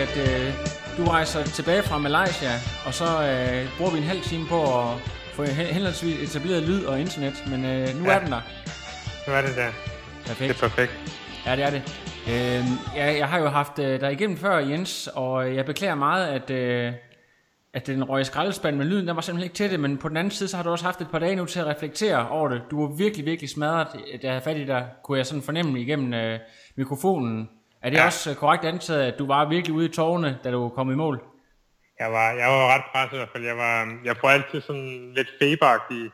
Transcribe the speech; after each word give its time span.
At 0.00 0.16
øh, 0.16 0.54
du 0.98 1.04
rejser 1.10 1.44
tilbage 1.44 1.82
fra 1.82 1.98
Malaysia, 1.98 2.50
og 2.86 2.94
så 2.94 3.04
øh, 3.04 3.68
bruger 3.76 3.90
vi 3.92 3.98
en 3.98 4.04
halv 4.04 4.20
time 4.22 4.46
på 4.48 4.60
at 4.80 4.96
få 5.34 5.42
hen- 5.44 5.66
henholdsvis 5.66 6.22
etableret 6.36 6.62
lyd 6.62 6.84
og 6.84 7.00
internet, 7.00 7.44
men 7.50 7.64
øh, 7.64 7.88
nu 7.98 8.04
Ja. 8.04 8.14
er 8.14 8.18
den 8.20 8.32
der. 8.32 8.40
Nu 9.26 9.32
er 9.32 9.40
det 9.42 9.56
der. 9.56 9.70
Perfekt. 10.26 10.48
Det 10.48 10.62
er 10.62 10.68
perfekt. 10.68 10.92
Ja, 11.46 11.56
det 11.56 11.64
er 11.64 11.70
det. 11.70 11.82
Øh, 12.28 12.64
jeg, 12.96 13.18
jeg 13.18 13.28
har 13.28 13.38
jo 13.38 13.48
haft 13.48 13.78
øh, 13.78 14.00
dig 14.00 14.12
igennem 14.12 14.36
før, 14.36 14.58
Jens, 14.58 15.08
og 15.14 15.54
jeg 15.54 15.64
beklager 15.66 15.94
meget, 15.94 16.26
at, 16.26 16.50
øh, 16.50 16.92
at 17.74 17.86
den 17.86 18.04
røg 18.04 18.20
i 18.20 18.24
skraldespand 18.24 18.76
med 18.76 18.86
lyden, 18.86 19.06
der 19.06 19.12
var 19.14 19.20
simpelthen 19.20 19.44
ikke 19.44 19.54
til 19.54 19.70
det, 19.70 19.80
men 19.80 19.98
på 19.98 20.08
den 20.08 20.16
anden 20.16 20.30
side, 20.30 20.48
så 20.48 20.56
har 20.56 20.64
du 20.64 20.70
også 20.70 20.84
haft 20.84 21.00
et 21.00 21.08
par 21.10 21.18
dage 21.18 21.36
nu 21.36 21.44
til 21.44 21.60
at 21.60 21.66
reflektere 21.66 22.28
over 22.28 22.48
det. 22.48 22.62
Du 22.70 22.86
var 22.86 22.94
virkelig, 22.96 23.26
virkelig 23.26 23.50
smadret, 23.50 23.86
da 23.94 24.18
jeg 24.22 24.30
havde 24.32 24.44
fat 24.44 24.56
i 24.56 24.64
dig, 24.64 24.86
kunne 25.04 25.18
jeg 25.18 25.26
sådan 25.26 25.42
fornemme 25.42 25.80
igennem 25.80 26.14
øh, 26.14 26.38
mikrofonen. 26.76 27.48
Er 27.82 27.90
det 27.90 27.96
ja. 27.96 28.06
Også 28.06 28.30
øh, 28.30 28.36
korrekt 28.36 28.64
antaget, 28.64 29.12
at 29.12 29.18
du 29.18 29.26
var 29.26 29.44
virkelig 29.44 29.74
ude 29.76 29.86
i 29.86 29.92
tårne, 29.92 30.38
da 30.44 30.50
du 30.50 30.68
kom 30.68 30.90
i 30.90 30.94
mål? 30.94 31.22
Jeg 31.98 32.12
var, 32.12 32.30
jeg 32.30 32.48
var 32.48 32.74
ret 32.74 32.82
presset 32.92 33.12
i 33.12 33.16
hvert 33.16 33.28
fald. 33.32 33.44
Jeg, 33.44 33.56
var, 33.56 33.98
jeg 34.04 34.16
får 34.16 34.30
altid 34.30 34.60
sådan 34.60 35.12
lidt 35.14 35.28
feberagtig 35.38 36.10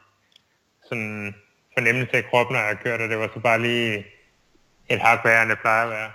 sådan 0.88 1.34
fornemmelse 1.74 2.16
af 2.16 2.24
kroppen, 2.30 2.56
når 2.56 2.62
jeg 2.62 2.78
kørte, 2.78 3.02
og 3.02 3.08
det 3.08 3.18
var 3.18 3.30
så 3.34 3.40
bare 3.40 3.62
lige 3.62 4.06
et 4.88 5.00
hak 5.00 5.24
værre, 5.24 5.42
end 5.42 5.50
det 5.50 5.58
plejer 5.60 5.84
at 5.84 5.90
være. 5.90 6.12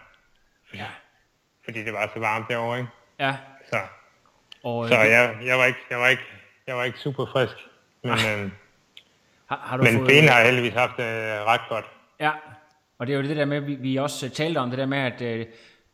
Ja. 0.73 0.87
Fordi 1.63 1.83
det 1.83 1.93
var 1.93 2.11
så 2.13 2.19
varmt 2.19 2.45
derovre, 2.49 2.77
ikke? 2.77 2.89
Ja. 3.19 3.35
Så, 3.69 3.77
Og, 4.63 4.87
så 4.87 4.93
øh, 4.93 5.09
jeg, 5.09 5.37
jeg, 5.43 5.57
var 5.57 5.65
ikke, 5.65 5.79
jeg, 5.89 5.99
var 5.99 6.07
ikke, 6.07 6.23
jeg 6.67 6.75
var 6.77 6.83
ikke 6.83 6.99
super 6.99 7.25
frisk. 7.25 7.55
Men, 8.03 8.11
øhm, 8.11 8.51
har, 9.49 9.61
har 9.63 9.77
du 9.77 9.83
men 9.83 9.95
fået, 9.95 10.07
benene 10.07 10.31
har 10.31 10.43
heldigvis 10.43 10.73
haft 10.73 10.97
det 10.97 11.05
ret 11.45 11.61
godt. 11.69 11.85
Ja, 12.19 12.31
og 13.01 13.07
det 13.07 13.13
er 13.13 13.17
jo 13.17 13.23
det 13.27 13.37
der 13.37 13.45
med, 13.45 13.59
vi, 13.59 13.75
vi 13.75 13.95
også 13.95 14.25
øh, 14.25 14.31
talte 14.31 14.57
om, 14.57 14.69
det 14.69 14.79
der 14.79 14.85
med, 14.85 14.97
at 14.97 15.21
øh, 15.21 15.45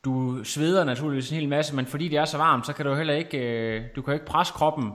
du 0.05 0.43
sveder 0.43 0.83
naturligvis 0.83 1.31
en 1.31 1.37
hel 1.37 1.49
masse, 1.49 1.75
men 1.75 1.85
fordi 1.85 2.07
det 2.07 2.17
er 2.17 2.25
så 2.25 2.37
varmt, 2.37 2.65
så 2.65 2.73
kan 2.73 2.85
du 2.85 2.95
heller 2.95 3.13
ikke, 3.13 3.37
øh, 3.37 3.83
du 3.95 4.01
kan 4.01 4.13
ikke 4.13 4.25
presse 4.25 4.53
kroppen 4.53 4.91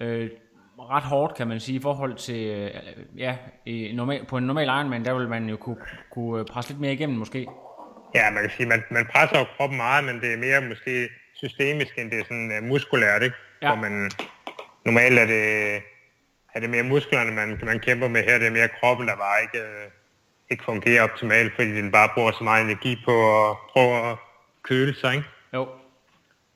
øh, 0.00 0.30
ret 0.78 1.02
hårdt, 1.02 1.36
kan 1.36 1.48
man 1.48 1.60
sige, 1.60 1.76
i 1.76 1.82
forhold 1.82 2.14
til, 2.14 2.46
øh, 2.46 2.70
ja, 3.16 3.36
i 3.66 3.92
normal, 3.94 4.24
på 4.24 4.36
en 4.36 4.44
normal 4.44 4.66
Ironman, 4.66 5.04
der 5.04 5.14
vil 5.14 5.28
man 5.28 5.48
jo 5.48 5.56
kunne, 5.56 5.76
kunne 6.10 6.40
øh, 6.40 6.46
presse 6.46 6.70
lidt 6.70 6.80
mere 6.80 6.92
igennem 6.92 7.18
måske. 7.18 7.46
Ja, 8.14 8.30
man 8.30 8.42
kan 8.42 8.50
sige, 8.50 8.68
man, 8.68 8.82
man 8.90 9.06
presser 9.12 9.38
jo 9.38 9.44
kroppen 9.56 9.76
meget, 9.76 10.04
men 10.04 10.20
det 10.20 10.32
er 10.32 10.36
mere 10.36 10.68
måske 10.68 11.08
systemisk, 11.34 11.98
end 11.98 12.10
det 12.10 12.18
er 12.20 12.24
sådan 12.24 12.52
uh, 12.58 12.68
muskulært, 12.68 13.22
ikke? 13.22 13.36
Ja. 13.62 13.68
Hvor 13.68 13.88
man, 13.88 14.10
normalt 14.84 15.18
er 15.18 15.26
det, 15.26 15.74
er 16.54 16.60
det 16.60 16.70
mere 16.70 16.82
musklerne, 16.82 17.32
man, 17.32 17.58
man 17.62 17.80
kæmper 17.80 18.08
med 18.08 18.22
her, 18.22 18.38
det 18.38 18.46
er 18.46 18.50
mere 18.50 18.68
kroppen, 18.68 19.08
der 19.08 19.16
bare 19.16 19.42
ikke, 19.42 19.58
uh, 19.58 20.03
ikke 20.50 20.64
fungerer 20.64 21.02
optimalt, 21.02 21.52
fordi 21.54 21.70
den 21.76 21.92
bare 21.92 22.08
bruger 22.14 22.32
så 22.32 22.44
meget 22.44 22.64
energi 22.64 22.98
på 23.04 23.12
at 23.50 23.56
prøve 23.72 24.10
at 24.10 24.16
køle 24.62 24.94
sig, 24.94 25.14
ikke? 25.14 25.28
Jo. 25.54 25.68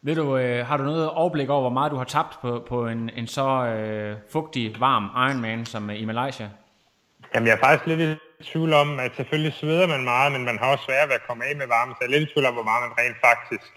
Ved 0.02 0.16
du, 0.16 0.36
øh, 0.36 0.66
har 0.66 0.76
du 0.76 0.84
noget 0.84 1.10
overblik 1.10 1.48
over, 1.48 1.60
hvor 1.60 1.70
meget 1.70 1.92
du 1.92 1.96
har 1.96 2.04
tabt 2.04 2.38
på, 2.42 2.64
på 2.68 2.86
en, 2.86 3.10
en 3.16 3.26
så 3.26 3.66
øh, 3.66 4.16
fugtig, 4.32 4.80
varm 4.80 5.04
Ironman 5.28 5.66
som 5.66 5.90
øh, 5.90 6.00
i 6.00 6.04
Malaysia? 6.04 6.50
Jamen, 7.34 7.46
jeg 7.46 7.54
er 7.54 7.60
faktisk 7.60 7.86
lidt 7.86 8.00
i 8.40 8.44
tvivl 8.44 8.72
om, 8.72 8.98
at 8.98 9.12
selvfølgelig 9.16 9.52
sveder 9.52 9.86
man 9.86 10.04
meget, 10.04 10.32
men 10.32 10.44
man 10.44 10.58
har 10.58 10.72
også 10.72 10.84
svært 10.84 11.08
ved 11.08 11.14
at 11.14 11.26
komme 11.28 11.44
af 11.44 11.56
med 11.56 11.66
varme, 11.66 11.92
så 11.92 11.98
jeg 12.00 12.06
er 12.06 12.18
lidt 12.18 12.30
i 12.30 12.32
tvivl 12.32 12.46
om, 12.46 12.54
hvor 12.54 12.62
meget 12.62 12.82
man 12.82 12.98
rent 12.98 13.16
faktisk 13.20 13.72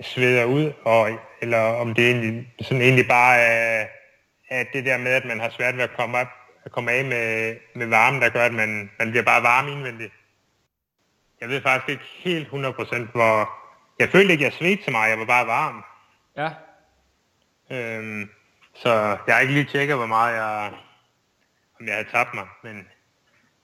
sveder 0.00 0.44
ud, 0.44 0.72
og, 0.84 1.10
eller 1.42 1.60
om 1.60 1.94
det 1.94 2.10
egentlig, 2.10 2.54
sådan 2.60 2.82
egentlig 2.82 3.08
bare 3.08 3.36
er, 3.36 3.86
er 4.50 4.64
det 4.72 4.84
der 4.84 4.98
med, 4.98 5.12
at 5.12 5.24
man 5.24 5.40
har 5.40 5.50
svært 5.50 5.76
ved 5.76 5.84
at 5.84 5.96
komme, 5.96 6.18
op, 6.18 6.26
at 6.66 6.72
komme 6.72 6.92
af 6.92 7.04
med, 7.04 7.56
med 7.74 7.86
varme, 7.86 8.20
der 8.20 8.28
gør, 8.28 8.44
at 8.44 8.54
man, 8.54 8.90
man 8.98 9.10
bliver 9.10 9.24
bare 9.24 9.42
varm 9.42 9.68
indvendigt. 9.68 10.12
Jeg 11.40 11.48
ved 11.48 11.62
faktisk 11.62 11.88
ikke 11.88 12.04
helt 12.04 12.48
100% 12.48 12.52
hvor... 13.12 13.50
Jeg 13.98 14.08
følte 14.08 14.32
ikke, 14.32 14.44
jeg 14.44 14.52
svedte 14.52 14.84
så 14.84 14.90
meget, 14.90 15.10
jeg 15.10 15.18
var 15.18 15.24
bare 15.24 15.46
varm. 15.46 15.84
Ja, 16.36 16.50
Øhm, 17.70 18.28
så 18.74 18.90
jeg 19.26 19.34
har 19.34 19.40
ikke 19.40 19.54
lige 19.54 19.68
tjekket, 19.72 19.96
hvor 19.96 20.06
meget 20.06 20.34
jeg, 20.34 20.72
om 21.80 21.86
jeg 21.86 21.94
havde 21.94 22.08
tabt 22.12 22.34
mig, 22.34 22.46
men 22.64 22.86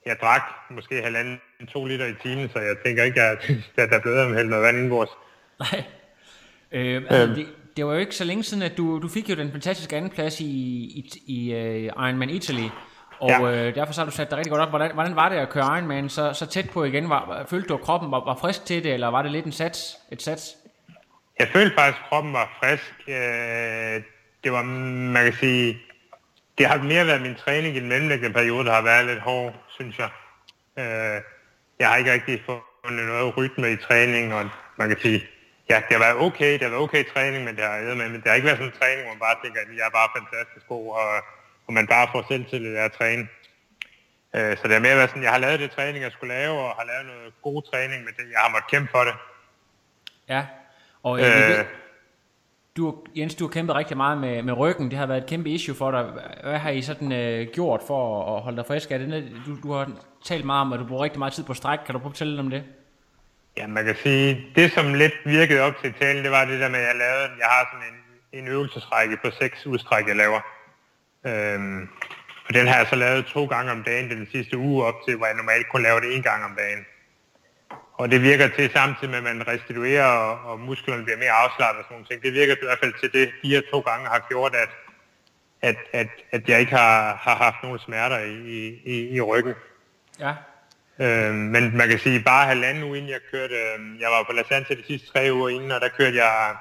jeg 0.05 0.17
drak 0.21 0.41
måske 0.69 1.01
halvanden, 1.01 1.41
to 1.69 1.85
liter 1.85 2.05
i 2.05 2.13
timen, 2.23 2.49
så 2.49 2.59
jeg 2.59 2.75
tænker 2.85 3.03
ikke, 3.03 3.21
at, 3.21 3.51
der 3.75 3.97
er 3.97 4.01
blevet 4.01 4.17
at 4.17 4.35
hælde 4.35 4.49
noget 4.49 4.63
vand 4.63 4.77
indenbords. 4.77 5.09
Nej. 5.59 5.83
Øh, 6.71 7.03
altså, 7.09 7.35
det, 7.35 7.47
det 7.77 7.85
var 7.85 7.93
jo 7.93 7.99
ikke 7.99 8.15
så 8.15 8.23
længe 8.23 8.43
siden, 8.43 8.63
at 8.63 8.77
du, 8.77 8.99
du 8.99 9.07
fik 9.07 9.29
jo 9.29 9.35
den 9.35 9.51
fantastiske 9.51 9.95
anden 9.95 10.11
plads 10.11 10.39
i, 10.39 10.45
i, 10.45 11.11
i 11.25 11.53
uh, 11.53 11.83
Ironman 11.83 12.29
Italy. 12.29 12.67
Og 13.23 13.29
ja. 13.29 13.67
Øh, 13.67 13.75
derfor 13.75 13.93
så 13.93 14.01
har 14.01 14.05
du 14.05 14.11
sat 14.11 14.29
dig 14.29 14.37
rigtig 14.37 14.51
godt 14.51 14.61
op. 14.61 14.69
Hvordan, 14.69 14.93
hvordan 14.93 15.15
var 15.15 15.29
det 15.29 15.35
at 15.35 15.49
køre 15.49 15.77
Ironman 15.77 16.09
så, 16.09 16.33
så 16.33 16.45
tæt 16.45 16.69
på 16.69 16.83
igen? 16.83 17.09
Var, 17.09 17.45
følte 17.49 17.67
du, 17.67 17.73
at 17.73 17.81
kroppen 17.81 18.11
var, 18.11 18.25
var 18.25 18.37
frisk 18.41 18.65
til 18.65 18.83
det, 18.83 18.93
eller 18.93 19.07
var 19.07 19.21
det 19.21 19.31
lidt 19.31 19.45
en 19.45 19.51
sats? 19.51 19.97
Et 20.11 20.21
sats? 20.21 20.55
Jeg 21.39 21.47
følte 21.47 21.75
faktisk, 21.75 22.01
at 22.03 22.09
kroppen 22.09 22.33
var 22.33 22.57
frisk. 22.59 22.93
Øh, 23.07 24.03
det 24.43 24.51
var, 24.51 24.63
man 25.15 25.23
kan 25.23 25.33
sige, 25.33 25.77
det 26.57 26.65
har 26.65 26.77
mere 26.77 27.07
været 27.07 27.21
min 27.21 27.35
træning 27.35 27.75
i 27.75 27.79
den 27.79 27.89
mellemliggende 27.89 28.33
periode, 28.33 28.65
der 28.65 28.73
har 28.73 28.81
været 28.81 29.05
lidt 29.05 29.19
hård, 29.19 29.53
synes 29.69 29.99
jeg. 29.99 30.09
Øh, 30.79 31.21
jeg 31.79 31.89
har 31.89 31.95
ikke 31.97 32.13
rigtig 32.13 32.41
fundet 32.45 33.05
noget 33.05 33.37
rytme 33.37 33.71
i 33.71 33.77
træning, 33.77 34.33
og 34.33 34.49
man 34.77 34.87
kan 34.89 34.99
sige, 34.99 35.23
ja, 35.69 35.75
det 35.75 35.91
har 35.97 36.03
været 36.05 36.17
okay, 36.27 36.53
det 36.53 36.61
har 36.61 36.69
været 36.69 36.83
okay 36.83 37.03
træning, 37.13 37.43
men 37.45 37.55
det 37.55 37.63
har, 37.63 37.95
men 37.95 38.13
det 38.13 38.27
har 38.27 38.33
ikke 38.33 38.45
været 38.45 38.57
sådan 38.57 38.73
en 38.73 38.79
træning, 38.79 39.01
hvor 39.01 39.13
man 39.13 39.25
bare 39.27 39.37
tænker, 39.43 39.59
at 39.61 39.67
jeg 39.77 39.85
er 39.85 39.95
bare 39.99 40.09
fantastisk 40.17 40.65
god, 40.67 40.87
og, 41.01 41.09
og 41.67 41.73
man 41.73 41.87
bare 41.87 42.07
får 42.11 42.25
selvtillid 42.27 42.75
af 42.75 42.83
at 42.85 42.91
træne. 42.91 43.27
Øh, 44.35 44.57
så 44.57 44.63
det 44.63 44.71
har 44.71 44.79
mere 44.79 44.95
været 44.95 45.09
sådan, 45.09 45.23
jeg 45.23 45.31
har 45.31 45.37
lavet 45.39 45.59
det 45.59 45.71
træning, 45.71 46.03
jeg 46.03 46.11
skulle 46.11 46.33
lave, 46.33 46.59
og 46.59 46.75
har 46.75 46.85
lavet 46.85 47.05
noget 47.05 47.33
god 47.41 47.61
træning, 47.71 48.03
men 48.03 48.13
det, 48.17 48.23
jeg 48.31 48.39
har 48.39 48.49
måttet 48.49 48.69
kæmpe 48.71 48.91
for 48.91 49.03
det. 49.03 49.13
Ja. 50.29 50.45
Og 51.03 51.19
øh, 51.19 51.25
vi 51.25 51.31
Øh. 51.31 51.49
ved, 51.49 51.65
du, 52.77 52.97
Jens, 53.15 53.35
du 53.35 53.45
har 53.47 53.51
kæmpet 53.51 53.75
rigtig 53.75 53.97
meget 53.97 54.17
med, 54.17 54.43
med 54.43 54.53
ryggen. 54.53 54.89
Det 54.91 54.99
har 54.99 55.05
været 55.05 55.23
et 55.23 55.29
kæmpe 55.29 55.49
issue 55.49 55.75
for 55.75 55.91
dig. 55.91 56.03
Hvad 56.43 56.57
har 56.59 56.69
I 56.69 56.81
sådan 56.81 57.11
øh, 57.11 57.47
gjort 57.53 57.81
for 57.87 58.23
at, 58.31 58.35
at 58.37 58.41
holde 58.43 58.57
dig 58.57 58.65
frisk? 58.67 58.91
Er 58.91 58.97
det, 58.97 59.31
du, 59.45 59.57
du 59.63 59.71
har 59.73 59.91
talt 60.25 60.45
meget 60.45 60.61
om, 60.61 60.73
at 60.73 60.79
du 60.79 60.85
bruger 60.85 61.03
rigtig 61.03 61.19
meget 61.19 61.33
tid 61.33 61.43
på 61.43 61.53
stræk. 61.53 61.79
Kan 61.85 61.93
du 61.93 61.99
prøve 61.99 62.09
at 62.09 62.13
fortælle 62.13 62.33
lidt 62.33 62.39
om 62.39 62.49
det? 62.49 62.63
Ja, 63.57 63.67
man 63.67 63.85
kan 63.85 63.95
sige, 63.95 64.47
det 64.55 64.71
som 64.71 64.93
lidt 64.93 65.13
virkede 65.25 65.61
op 65.61 65.73
til 65.81 65.93
talen, 65.93 66.23
det 66.23 66.31
var 66.31 66.45
det 66.45 66.59
der 66.59 66.69
med, 66.69 66.79
at 66.79 66.85
jeg 66.87 66.95
lavede, 66.95 67.29
jeg 67.39 67.47
har 67.47 67.69
sådan 67.73 67.87
en, 67.93 68.39
en 68.39 68.47
øvelsesrække 68.47 69.17
på 69.23 69.31
seks 69.31 69.65
udstræk, 69.65 70.07
jeg 70.07 70.15
laver. 70.15 70.39
Øhm, 71.25 71.89
og 72.47 72.53
den 72.53 72.67
har 72.67 72.77
jeg 72.77 72.87
så 72.87 72.95
lavet 72.95 73.25
to 73.25 73.45
gange 73.45 73.71
om 73.71 73.83
dagen 73.83 74.09
den 74.09 74.27
sidste 74.31 74.57
uge 74.57 74.85
op 74.85 74.95
til, 75.07 75.15
hvor 75.15 75.25
jeg 75.25 75.35
normalt 75.35 75.69
kun 75.69 75.83
laver 75.83 75.99
det 75.99 76.15
en 76.15 76.23
gang 76.23 76.45
om 76.45 76.55
dagen. 76.57 76.85
Og 77.93 78.11
det 78.11 78.21
virker 78.21 78.47
til 78.47 78.69
samtidig 78.71 79.09
med, 79.09 79.17
at 79.17 79.23
man 79.23 79.47
restituerer, 79.47 80.05
og, 80.05 80.51
og 80.51 80.59
musklerne 80.59 81.03
bliver 81.03 81.17
mere 81.17 81.31
afslappet 81.31 81.79
og 81.79 81.85
sådan 81.85 81.95
nogle 81.95 82.07
ting. 82.07 82.23
Det 82.23 82.33
virker 82.33 82.53
i 82.53 82.65
hvert 82.65 82.79
fald 82.79 82.93
til 82.99 83.11
det, 83.13 83.31
de 83.43 83.49
her 83.49 83.61
to 83.71 83.79
gange 83.79 84.07
har 84.07 84.25
gjort, 84.29 84.55
at, 84.55 84.69
at, 85.61 85.75
at, 85.91 86.07
at 86.31 86.49
jeg 86.49 86.59
ikke 86.59 86.71
har, 86.71 87.15
har 87.15 87.35
haft 87.35 87.55
nogen 87.63 87.79
smerter 87.79 88.19
i, 88.19 88.79
i, 88.85 89.09
i 89.15 89.21
ryggen. 89.21 89.53
Ja. 90.19 90.33
Øh, 90.99 91.33
men 91.33 91.77
man 91.77 91.89
kan 91.89 91.99
sige, 91.99 92.23
bare 92.23 92.47
halvanden 92.47 92.83
uge 92.83 92.97
inden 92.97 93.11
jeg 93.11 93.19
kørte, 93.31 93.55
øh, 93.55 94.01
jeg 94.01 94.09
var 94.09 94.23
på 94.23 94.31
La 94.33 94.43
Santa 94.49 94.73
de 94.73 94.83
sidste 94.87 95.07
tre 95.07 95.29
uger 95.33 95.49
inden, 95.49 95.71
og 95.71 95.81
der 95.81 95.89
kørte 95.89 96.17
jeg, 96.17 96.55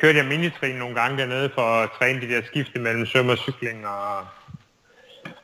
kørte 0.00 0.18
jeg 0.18 0.26
minitrin 0.26 0.76
nogle 0.76 0.94
gange 1.00 1.18
dernede 1.18 1.50
for 1.54 1.62
at 1.62 1.90
træne 1.98 2.20
de 2.20 2.28
der 2.28 2.42
skifte 2.46 2.78
mellem 2.78 3.06
søm 3.06 3.28
og 3.28 3.38
cykling. 3.38 3.86
Og, 3.86 4.26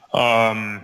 og, 0.09 0.57
øhm, 0.57 0.79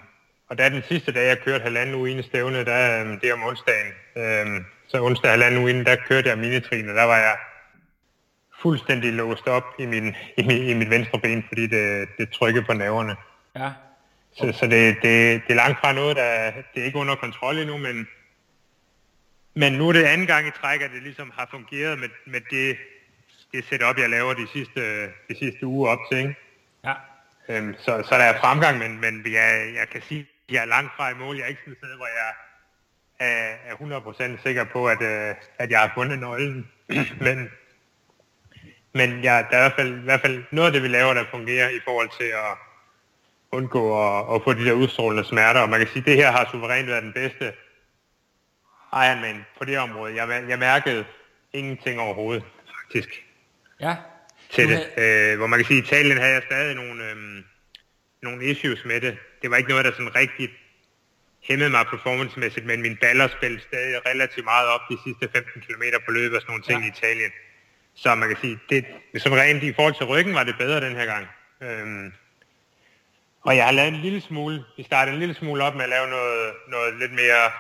og 0.49 0.59
da 0.59 0.69
den 0.69 0.83
sidste 0.89 1.13
dag, 1.13 1.29
jeg 1.29 1.39
kørte 1.39 1.63
halvanden 1.63 1.95
uge 1.95 2.11
inden 2.11 2.25
stævne, 2.25 2.65
der, 2.65 3.05
øh, 3.05 3.21
det 3.21 3.29
er 3.29 3.35
om 3.35 3.43
onsdagen, 3.43 3.93
øh, 4.17 4.65
så 4.89 5.03
onsdag 5.03 5.31
halvanden 5.31 5.61
uge 5.61 5.71
inden, 5.71 5.87
der 5.87 5.97
kørte 6.09 6.29
jeg 6.29 6.39
minitrin, 6.39 6.89
og 6.89 6.95
der 6.95 7.05
var 7.05 7.19
jeg 7.19 7.37
fuldstændig 8.63 9.13
låst 9.13 9.47
op 9.47 9.65
i, 9.79 9.87
min, 9.87 10.15
i, 10.39 10.43
min, 10.47 10.63
i 10.63 10.75
mit 10.75 10.91
venstre 10.91 11.19
ben, 11.19 11.45
fordi 11.49 11.67
det, 11.67 12.09
det 12.19 12.31
trykkede 12.31 12.65
på 12.65 12.73
nerverne. 12.73 13.17
Ja. 13.57 13.71
Så, 14.37 14.53
så 14.53 14.67
det, 14.67 14.97
det, 15.03 15.43
det 15.47 15.51
er 15.51 15.55
langt 15.55 15.81
fra 15.81 15.93
noget, 15.93 16.17
der 16.17 16.51
det 16.75 16.81
er 16.81 16.85
ikke 16.85 16.99
under 16.99 17.15
kontrol 17.15 17.59
endnu, 17.59 17.77
men, 17.77 18.09
men 19.55 19.73
nu 19.73 19.89
er 19.89 19.93
det 19.93 20.05
anden 20.05 20.27
gang 20.27 20.47
i 20.47 20.51
træk, 20.51 20.81
at 20.83 20.91
det 20.95 21.03
ligesom 21.03 21.33
har 21.39 21.49
fungeret 21.51 21.99
med, 21.99 22.09
med 22.27 22.41
det, 22.51 22.77
det 23.53 23.65
setup, 23.65 23.99
jeg 23.99 24.11
laver 24.11 24.35
de 24.35 24.47
sidste, 24.53 25.05
de 25.07 25.39
sidste 25.39 25.67
uge 25.67 25.89
op 25.89 25.99
til. 26.11 26.19
Ikke? 26.19 26.35
Ja. 26.85 26.95
Øhm, 27.49 27.75
så, 27.79 28.03
så 28.09 28.15
der 28.15 28.25
er 28.25 28.41
fremgang, 28.41 28.79
men, 28.79 29.01
men 29.01 29.23
jeg, 29.33 29.73
jeg 29.75 29.89
kan 29.93 30.03
sige, 30.03 30.21
at 30.21 30.55
jeg 30.55 30.63
er 30.63 30.67
langt 30.67 30.93
fra 30.97 31.11
i 31.11 31.15
mål. 31.15 31.37
Jeg 31.37 31.45
er 31.45 31.49
ikke 31.49 31.61
sådan 31.61 31.73
et 31.73 31.79
sted, 31.79 31.97
hvor 31.97 32.07
jeg 32.07 32.35
er, 33.19 33.57
er 33.73 34.37
100% 34.37 34.43
sikker 34.43 34.65
på, 34.65 34.89
at, 34.89 35.03
øh, 35.03 35.35
at 35.59 35.71
jeg 35.71 35.81
har 35.81 35.91
fundet 35.95 36.19
nøglen. 36.19 36.71
men 37.27 37.51
men 38.95 39.21
ja, 39.23 39.45
der 39.51 39.57
er 39.57 39.67
i 39.67 39.69
hvert, 39.69 39.73
fald, 39.77 39.99
i 39.99 40.05
hvert 40.05 40.21
fald 40.21 40.45
noget 40.51 40.67
af 40.67 40.73
det, 40.73 40.83
vi 40.83 40.89
laver, 40.89 41.15
der 41.15 41.25
fungerer 41.31 41.69
i 41.69 41.81
forhold 41.85 42.11
til 42.19 42.25
at 42.25 42.57
undgå 43.53 43.83
at, 44.05 44.35
at 44.35 44.43
få 44.45 44.53
de 44.53 44.65
der 44.65 44.73
udstrålende 44.73 45.25
smerter. 45.25 45.61
Og 45.61 45.69
man 45.69 45.79
kan 45.79 45.89
sige, 45.89 46.01
at 46.01 46.07
det 46.07 46.17
her 46.17 46.31
har 46.31 46.49
suverænt 46.51 46.89
været 46.89 47.03
den 47.03 47.13
bedste 47.13 47.53
Ironman 48.93 49.45
på 49.59 49.65
det 49.65 49.79
område. 49.79 50.15
Jeg, 50.15 50.45
jeg 50.49 50.59
mærkede 50.59 51.05
ingenting 51.53 52.01
overhovedet, 52.01 52.45
faktisk. 52.83 53.23
Ja. 53.82 53.96
Til 54.50 54.69
det. 54.69 54.81
Øh, 54.96 55.38
hvor 55.38 55.46
man 55.46 55.58
kan 55.58 55.67
sige, 55.67 55.79
at 55.79 55.84
i 55.84 55.87
Italien 55.87 56.19
havde 56.19 56.32
jeg 56.32 56.43
stadig 56.46 56.75
nogle, 56.75 57.11
øhm, 57.11 57.44
nogle 58.23 58.44
issues 58.44 58.84
med 58.84 59.00
det. 59.00 59.19
Det 59.43 59.50
var 59.50 59.56
ikke 59.56 59.70
noget, 59.70 59.84
der 59.84 59.93
sådan 59.93 60.14
rigtig 60.14 60.50
hæmmede 61.43 61.70
mig 61.70 61.87
performancemæssigt, 61.87 62.67
men 62.67 62.82
min 62.82 62.96
baller 62.96 63.29
spillede 63.29 63.62
stadig 63.62 64.06
relativt 64.06 64.44
meget 64.44 64.69
op 64.69 64.81
de 64.90 64.99
sidste 65.05 65.29
15 65.34 65.61
km 65.61 65.82
på 66.06 66.12
løbet 66.12 66.37
og 66.37 66.43
sådan 66.43 66.52
nogle 66.52 66.64
ting 66.64 66.81
ja. 66.81 66.87
i 66.87 66.93
Italien. 66.96 67.31
Så 67.94 68.14
man 68.14 68.29
kan 68.29 68.38
sige, 68.40 68.58
det, 68.70 68.84
som 69.17 69.32
rent 69.32 69.62
i 69.62 69.73
forhold 69.73 69.94
til 69.94 70.06
ryggen 70.06 70.34
var 70.34 70.44
det 70.44 70.55
bedre 70.58 70.81
den 70.81 70.96
her 70.96 71.06
gang. 71.06 71.26
Øhm, 71.62 72.12
og 73.43 73.56
jeg 73.56 73.64
har 73.64 73.73
lavet 73.73 73.94
en 73.94 74.00
lille 74.00 74.20
smule, 74.20 74.64
vi 74.76 74.82
startede 74.82 75.14
en 75.14 75.20
lille 75.20 75.34
smule 75.34 75.64
op 75.64 75.75
med 75.75 75.82
at 75.82 75.88
lave 75.88 76.08
noget, 76.11 76.52
noget 76.69 76.94
lidt 76.99 77.12
mere 77.12 77.50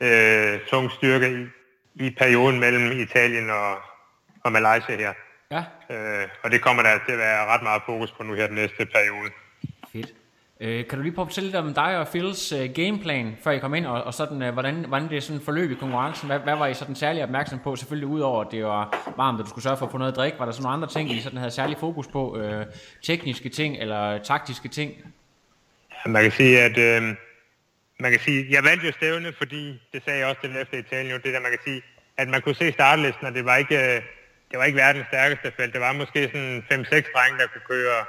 øh, 0.00 0.60
tung 0.66 0.90
styrke 0.92 1.48
i, 1.94 2.04
i 2.06 2.10
perioden 2.10 2.60
mellem 2.60 3.00
Italien 3.00 3.50
og, 3.50 3.78
og 4.46 4.52
Malaysia 4.52 4.96
her. 4.96 5.12
Ja. 5.50 5.64
Øh, 5.90 6.28
og 6.42 6.50
det 6.50 6.62
kommer 6.62 6.82
der 6.82 6.98
til 7.06 7.12
at 7.12 7.18
være 7.18 7.46
ret 7.46 7.62
meget 7.62 7.82
fokus 7.86 8.12
på 8.12 8.22
nu 8.22 8.34
her 8.34 8.46
den 8.46 8.56
næste 8.56 8.86
periode. 8.86 9.30
Fedt. 9.92 10.12
Øh, 10.60 10.86
kan 10.86 10.98
du 10.98 11.02
lige 11.02 11.14
prøve 11.14 11.24
at 11.24 11.28
fortælle 11.28 11.50
lidt 11.50 11.56
om 11.56 11.74
dig 11.74 11.98
og 11.98 12.08
Phils 12.08 12.52
øh, 12.52 12.70
gameplan, 12.74 13.36
før 13.42 13.50
I 13.50 13.58
kom 13.58 13.74
ind, 13.74 13.86
og, 13.86 14.04
og 14.04 14.14
sådan, 14.14 14.42
øh, 14.42 14.52
hvordan, 14.52 14.74
hvordan 14.74 15.08
det 15.08 15.22
sådan 15.22 15.40
forløb 15.40 15.70
i 15.70 15.74
konkurrencen? 15.74 16.26
Hvad, 16.26 16.38
hvad 16.38 16.56
var 16.56 16.66
I 16.66 16.74
sådan 16.74 16.94
særlig 16.94 17.22
opmærksom 17.22 17.58
på? 17.58 17.76
Selvfølgelig 17.76 18.08
udover, 18.08 18.44
at 18.44 18.52
det 18.52 18.64
var 18.64 19.12
varmt, 19.16 19.40
og 19.40 19.44
du 19.44 19.50
skulle 19.50 19.62
sørge 19.62 19.76
for 19.76 19.86
at 19.86 19.92
få 19.92 19.98
noget 19.98 20.12
at 20.12 20.16
drikke. 20.16 20.38
Var 20.38 20.44
der 20.44 20.52
sådan 20.52 20.62
nogle 20.62 20.74
andre 20.74 20.88
ting, 20.88 21.12
I 21.12 21.20
sådan 21.20 21.38
havde 21.38 21.50
særlig 21.50 21.76
fokus 21.78 22.06
på? 22.06 22.38
Øh, 22.38 22.66
tekniske 23.02 23.48
ting 23.48 23.76
eller 23.76 24.22
taktiske 24.22 24.68
ting? 24.68 24.92
Ja, 26.04 26.10
man 26.10 26.22
kan 26.22 26.32
sige, 26.32 26.60
at 26.60 26.78
øh, 26.78 27.02
man 28.00 28.10
kan 28.10 28.20
sige, 28.20 28.46
jeg 28.50 28.64
valgte 28.64 28.86
jo 28.86 28.92
stævne, 28.92 29.32
fordi 29.32 29.82
det 29.92 30.02
sagde 30.04 30.18
jeg 30.18 30.28
også 30.28 30.40
til 30.40 30.56
efter 30.56 30.78
Italien, 30.78 31.20
det 31.24 31.34
der 31.34 31.40
man 31.40 31.50
kan 31.50 31.60
sige, 31.64 31.82
at 32.16 32.28
man 32.28 32.42
kunne 32.42 32.54
se 32.54 32.72
startlisten, 32.72 33.26
og 33.26 33.34
det 33.34 33.44
var 33.44 33.56
ikke, 33.56 33.96
øh, 33.96 34.02
det 34.50 34.58
var 34.58 34.64
ikke 34.64 34.76
verdens 34.76 35.06
stærkeste 35.06 35.52
felt. 35.56 35.72
Det 35.72 35.80
var 35.80 35.92
måske 35.92 36.26
sådan 36.26 36.64
5-6 36.72 37.12
drenge, 37.12 37.38
der 37.38 37.46
kunne 37.46 37.68
køre, 37.68 38.04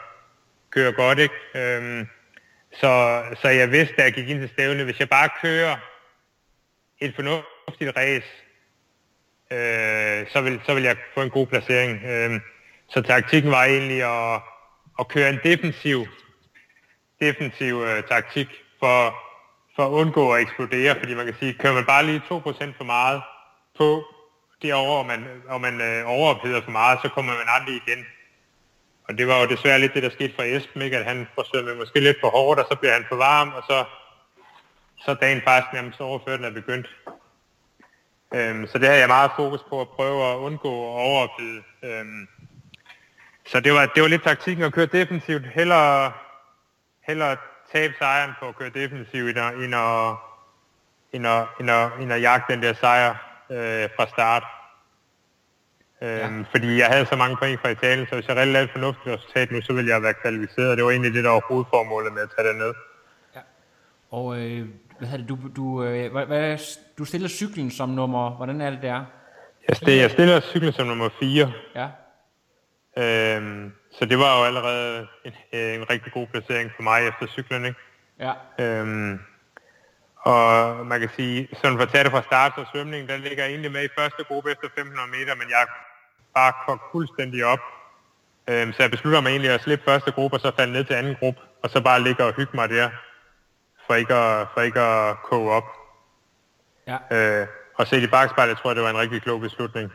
køre 0.69 0.92
godt, 0.92 1.19
ikke? 1.19 1.36
Øhm, 1.56 2.07
så, 2.74 3.24
så 3.42 3.50
jeg 3.50 3.72
vidste, 3.72 3.95
da 3.98 4.04
jeg 4.04 4.13
gik 4.13 4.30
ind 4.30 4.39
til 4.39 4.50
stævne, 4.50 4.84
hvis 4.84 5.00
jeg 5.00 5.10
bare 5.10 5.30
kører 5.42 5.78
et 7.00 7.16
fornuftigt 7.16 7.98
race, 7.98 8.28
øh, 9.51 10.28
så, 10.31 10.42
vil, 10.42 10.62
så 10.66 10.74
vil 10.74 10.84
jeg 10.84 10.98
få 11.13 11.22
en 11.22 11.30
god 11.30 11.48
placering. 11.48 12.04
Øh, 12.06 12.39
så 12.89 13.01
taktikken 13.01 13.51
var 13.51 13.63
egentlig 13.63 14.04
at, 14.04 14.42
at 15.00 15.07
køre 15.07 15.30
en 15.30 15.39
defensiv, 15.44 16.07
defensiv 17.19 17.81
øh, 17.81 18.04
taktik 18.04 18.48
for, 18.80 19.16
for 19.75 19.86
at 19.86 19.92
undgå 19.92 20.34
at 20.34 20.42
eksplodere, 20.42 20.95
fordi 21.00 21.13
man 21.13 21.25
kan 21.25 21.36
sige, 21.39 21.54
kører 21.54 21.74
man 21.74 21.86
bare 21.86 22.06
lige 22.06 22.19
2% 22.19 22.31
for 22.78 22.84
meget 22.84 23.22
på 23.78 24.04
det 24.62 24.74
og 24.74 25.06
man, 25.06 25.25
og 25.48 25.62
man 25.62 25.81
øh, 25.81 26.09
overopheder 26.09 26.62
for 26.62 26.71
meget, 26.71 27.00
så 27.01 27.09
kommer 27.09 27.33
man 27.33 27.48
aldrig 27.48 27.81
igen. 27.88 28.06
Og 29.07 29.18
det 29.18 29.27
var 29.27 29.39
jo 29.39 29.48
desværre 29.48 29.80
lidt 29.80 29.94
det, 29.94 30.04
der 30.04 30.09
skete 30.09 30.36
for 30.36 30.44
Esben, 30.44 30.81
ikke? 30.81 30.98
at 30.98 31.06
han 31.06 31.27
forsøgte 31.36 31.75
måske 31.75 32.00
lidt 32.00 32.18
for 32.19 32.30
hårdt, 32.30 32.59
og 32.59 32.68
så 32.71 32.77
blev 32.77 32.92
han 32.92 33.06
for 33.09 33.15
varm, 33.15 33.50
og 33.50 33.63
så, 33.69 33.86
så 35.06 35.13
dagen 35.13 35.42
faktisk 35.42 35.74
nærmest 35.74 36.01
overført, 36.01 36.39
den 36.39 36.45
er 36.45 36.51
begyndt. 36.51 36.88
Øhm, 38.33 38.68
så 38.68 38.77
det 38.77 38.88
har 38.88 38.95
jeg 38.95 39.07
meget 39.07 39.31
fokus 39.36 39.59
på 39.69 39.81
at 39.81 39.89
prøve 39.89 40.31
at 40.31 40.38
undgå 40.38 40.69
at 40.69 41.01
overophede. 41.01 41.63
Øhm, 41.83 42.27
så 43.45 43.60
det 43.60 43.74
var, 43.74 43.86
det 43.86 44.01
var 44.01 44.10
lidt 44.10 44.24
taktikken 44.24 44.65
at 44.65 44.74
køre 44.74 44.86
defensivt. 44.86 45.48
Hellere, 45.48 46.12
hellere 47.07 47.38
tabe 47.71 47.94
sejren 48.00 48.31
på 48.39 48.48
at 48.48 48.56
køre 48.56 48.69
defensivt, 48.69 49.30
end 49.30 49.39
at, 49.39 49.53
end 49.53 49.75
at, 49.75 50.15
end 51.13 51.27
at, 51.27 51.48
end 51.60 51.71
at, 51.71 51.92
end 52.00 52.13
at 52.13 52.21
jagte 52.21 52.53
den 52.53 52.63
der 52.63 52.74
sejr 52.74 53.26
øh, 53.50 53.90
fra 53.96 54.08
start. 54.08 54.44
Øhm, 56.02 56.40
ja. 56.40 56.44
Fordi 56.52 56.78
jeg 56.78 56.88
havde 56.88 57.06
så 57.06 57.16
mange 57.16 57.38
point 57.38 57.62
fra 57.62 57.70
Italien, 57.70 58.08
så 58.08 58.16
hvis 58.16 58.28
jeg 58.28 58.36
rigtig 58.36 58.54
lavede 58.54 58.66
et 58.66 58.72
fornuftigt 58.72 59.16
resultat 59.16 59.52
nu, 59.52 59.62
så 59.62 59.74
ville 59.74 59.90
jeg 59.94 60.02
være 60.04 60.14
kvalificeret. 60.14 60.78
Det 60.78 60.86
var 60.86 60.92
egentlig 60.92 61.14
det, 61.14 61.24
der 61.24 61.30
var 61.30 61.42
hovedformålet 61.50 62.14
med 62.14 62.22
at 62.22 62.30
tage 62.38 62.48
det 62.48 62.56
ned. 62.56 62.74
Ja. 63.36 63.40
Og 64.12 64.40
øh, 64.40 64.68
hvad 65.00 65.18
det, 65.18 65.30
du, 65.30 65.38
du, 65.56 65.84
øh, 65.84 66.12
hvad, 66.12 66.26
hvad, 66.26 66.58
du 66.98 67.06
stiller 67.06 67.30
cyklen 67.30 67.72
som 67.72 67.90
nummer, 67.90 68.30
hvordan 68.30 68.62
er 68.62 68.70
det 68.70 68.82
der? 68.82 69.06
Jeg, 69.68 69.76
stiller, 69.76 70.02
jeg 70.02 70.12
stiller 70.12 70.40
cyklen 70.40 70.74
som 70.74 70.88
nummer 70.88 71.10
4. 71.20 71.52
Ja. 71.76 71.88
Øhm, 72.98 73.74
så 73.92 74.06
det 74.06 74.20
var 74.20 74.40
jo 74.40 74.46
allerede 74.46 75.08
en, 75.26 75.34
en 75.60 75.90
rigtig 75.90 76.14
god 76.14 76.28
placering 76.28 76.72
for 76.76 76.84
mig 76.84 77.08
efter 77.08 77.28
cyklen, 77.28 77.66
ikke? 77.66 77.80
Ja. 78.20 78.34
Øhm, 78.60 79.20
og 80.31 80.85
man 80.85 81.00
kan 81.00 81.09
sige, 81.15 81.47
sådan 81.62 81.77
for 81.77 81.83
at 81.83 81.91
tage 81.91 82.03
det 82.03 82.12
fra 82.12 82.21
start, 82.21 82.51
så 82.56 82.65
svømningen, 82.71 83.09
der 83.09 83.18
ligger 83.18 83.45
egentlig 83.45 83.71
med 83.71 83.83
i 83.83 83.95
første 83.97 84.24
gruppe 84.24 84.51
efter 84.51 84.65
1500 84.65 85.09
meter, 85.18 85.35
men 85.35 85.50
jeg 85.50 85.65
bare 86.35 86.53
kogt 86.65 86.83
fuldstændig 86.91 87.45
op. 87.45 87.63
Øhm, 88.50 88.74
så 88.74 88.83
jeg 88.83 88.91
beslutter 88.91 89.21
mig 89.21 89.29
egentlig 89.29 89.51
at 89.51 89.62
slippe 89.62 89.85
første 89.85 90.12
gruppe, 90.12 90.35
og 90.38 90.41
så 90.41 90.51
falde 90.57 90.74
ned 90.74 90.83
til 90.83 90.94
anden 90.94 91.15
gruppe, 91.19 91.41
og 91.63 91.69
så 91.69 91.81
bare 91.81 92.03
ligge 92.03 92.24
og 92.24 92.33
hygge 92.33 92.51
mig 92.56 92.69
der, 92.69 92.89
for 93.85 93.94
ikke 93.94 94.13
at, 94.13 94.47
for 94.53 94.62
ikke 94.62 94.79
at 94.79 95.15
koge 95.24 95.51
op. 95.51 95.68
Ja. 96.88 96.97
Øh, 97.12 97.47
og 97.75 97.88
se 97.88 98.01
i 98.01 98.07
bagspejlet, 98.07 98.57
tror 98.57 98.69
jeg, 98.69 98.75
det 98.75 98.83
var 98.83 98.89
en 98.89 98.97
rigtig 98.97 99.21
klog 99.21 99.41
beslutning. 99.41 99.91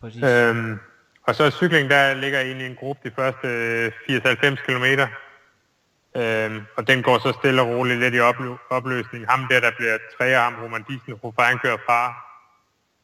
Præcis. 0.00 0.22
Øhm, 0.22 0.78
og 1.22 1.34
så 1.34 1.50
cykling, 1.50 1.90
der 1.90 2.14
ligger 2.14 2.40
egentlig 2.40 2.66
en 2.66 2.76
gruppe 2.76 3.08
de 3.08 3.14
første 3.14 3.48
80-90 4.10 4.54
km. 4.66 4.84
Øhm, 6.20 6.60
og 6.76 6.88
den 6.88 7.02
går 7.02 7.18
så 7.18 7.32
stille 7.32 7.62
og 7.62 7.68
roligt 7.68 8.00
lidt 8.00 8.14
i 8.14 8.20
opløsning. 8.70 9.30
Ham 9.30 9.46
der, 9.50 9.60
der 9.60 9.70
bliver 9.78 9.98
træer, 10.18 10.40
ham 10.40 10.54
Roman 10.62 10.82
Disen, 10.82 11.18
for 11.20 11.42
han 11.42 11.58
kører 11.58 11.78
fra 11.86 12.28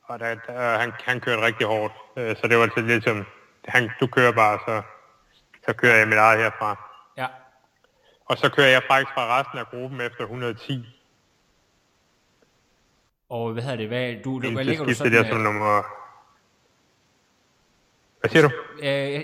og 0.05 0.21
der, 0.21 0.35
der, 0.47 0.79
han, 0.79 0.93
han 1.01 1.21
kørte 1.21 1.43
rigtig 1.43 1.67
hårdt. 1.67 1.95
Øh, 2.17 2.37
så 2.37 2.49
det 2.49 2.57
var 2.57 2.63
altså 2.63 2.81
lidt 2.81 3.05
som, 3.05 3.27
han, 3.65 3.91
du 4.01 4.07
kører 4.07 4.33
bare, 4.33 4.59
så, 4.67 4.83
så 5.67 5.73
kører 5.73 5.97
jeg 5.97 6.09
mit 6.09 6.19
eget 6.19 6.39
herfra. 6.39 6.91
Ja. 7.17 7.27
Og 8.25 8.39
så 8.39 8.51
kører 8.51 8.69
jeg 8.69 8.83
faktisk 8.89 9.15
fra 9.15 9.41
resten 9.41 9.59
af 9.59 9.67
gruppen 9.67 10.01
efter 10.01 10.23
110. 10.23 10.87
Og 13.29 13.53
hvad 13.53 13.63
hedder 13.63 13.77
det? 13.77 13.89
Hvad, 13.89 14.15
du, 14.25 14.41
du, 14.41 14.51
hvad 14.51 14.65
ligger 14.65 14.85
du 14.85 14.95
sådan? 14.95 15.13
Det 15.13 15.27
som 15.27 15.41
nummer... 15.41 15.83
Hvad 18.25 18.31
siger 18.31 18.43
du? 18.43 18.51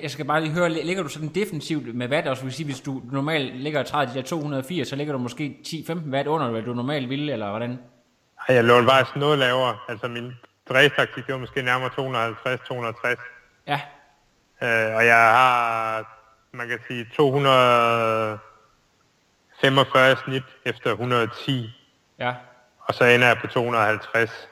Jeg 0.02 0.10
skal 0.10 0.24
bare 0.24 0.40
lige 0.40 0.52
høre, 0.52 0.70
ligger 0.70 1.02
du 1.02 1.08
sådan 1.08 1.28
defensivt 1.28 1.94
med 1.94 2.08
watt 2.08 2.28
også? 2.28 2.42
Vil 2.42 2.52
sige, 2.52 2.66
hvis 2.66 2.80
du 2.80 3.02
normalt 3.12 3.56
ligger 3.56 3.80
og 3.80 3.86
træder 3.86 4.12
de 4.12 4.18
der 4.18 4.22
280, 4.22 4.88
så 4.88 4.96
ligger 4.96 5.12
du 5.12 5.18
måske 5.18 5.56
10-15 5.66 6.10
watt 6.10 6.28
under, 6.28 6.50
hvad 6.50 6.62
du 6.62 6.74
normalt 6.74 7.10
ville, 7.10 7.32
eller 7.32 7.50
hvordan? 7.50 7.68
Nej, 7.68 7.78
jeg 8.48 8.64
lå 8.64 8.84
faktisk 8.84 9.16
noget 9.16 9.38
lavere. 9.38 9.76
Altså 9.88 10.08
min 10.08 10.32
racetaktik, 10.70 11.26
det 11.26 11.32
var 11.32 11.38
måske 11.40 11.62
nærmere 11.62 11.88
250-260. 11.88 13.16
Ja. 13.66 13.80
Øh, 14.62 14.96
og 14.96 15.06
jeg 15.06 15.16
har, 15.16 16.04
man 16.52 16.68
kan 16.68 16.78
sige, 16.88 17.06
245 17.16 20.16
snit 20.24 20.44
efter 20.64 20.90
110. 20.90 21.70
Ja. 22.18 22.34
Og 22.80 22.94
så 22.94 23.04
ender 23.04 23.26
jeg 23.26 23.38
på 23.38 23.46
250. 23.46 24.48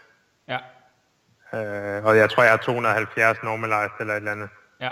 Øh, 1.55 2.05
og 2.05 2.17
jeg 2.17 2.31
tror, 2.31 2.43
jeg 2.43 2.53
har 2.53 2.57
270 2.57 3.43
normalized 3.43 3.91
eller 4.01 4.15
et 4.15 4.19
eller 4.19 4.33
andet. 4.33 4.49
Ja. 4.81 4.91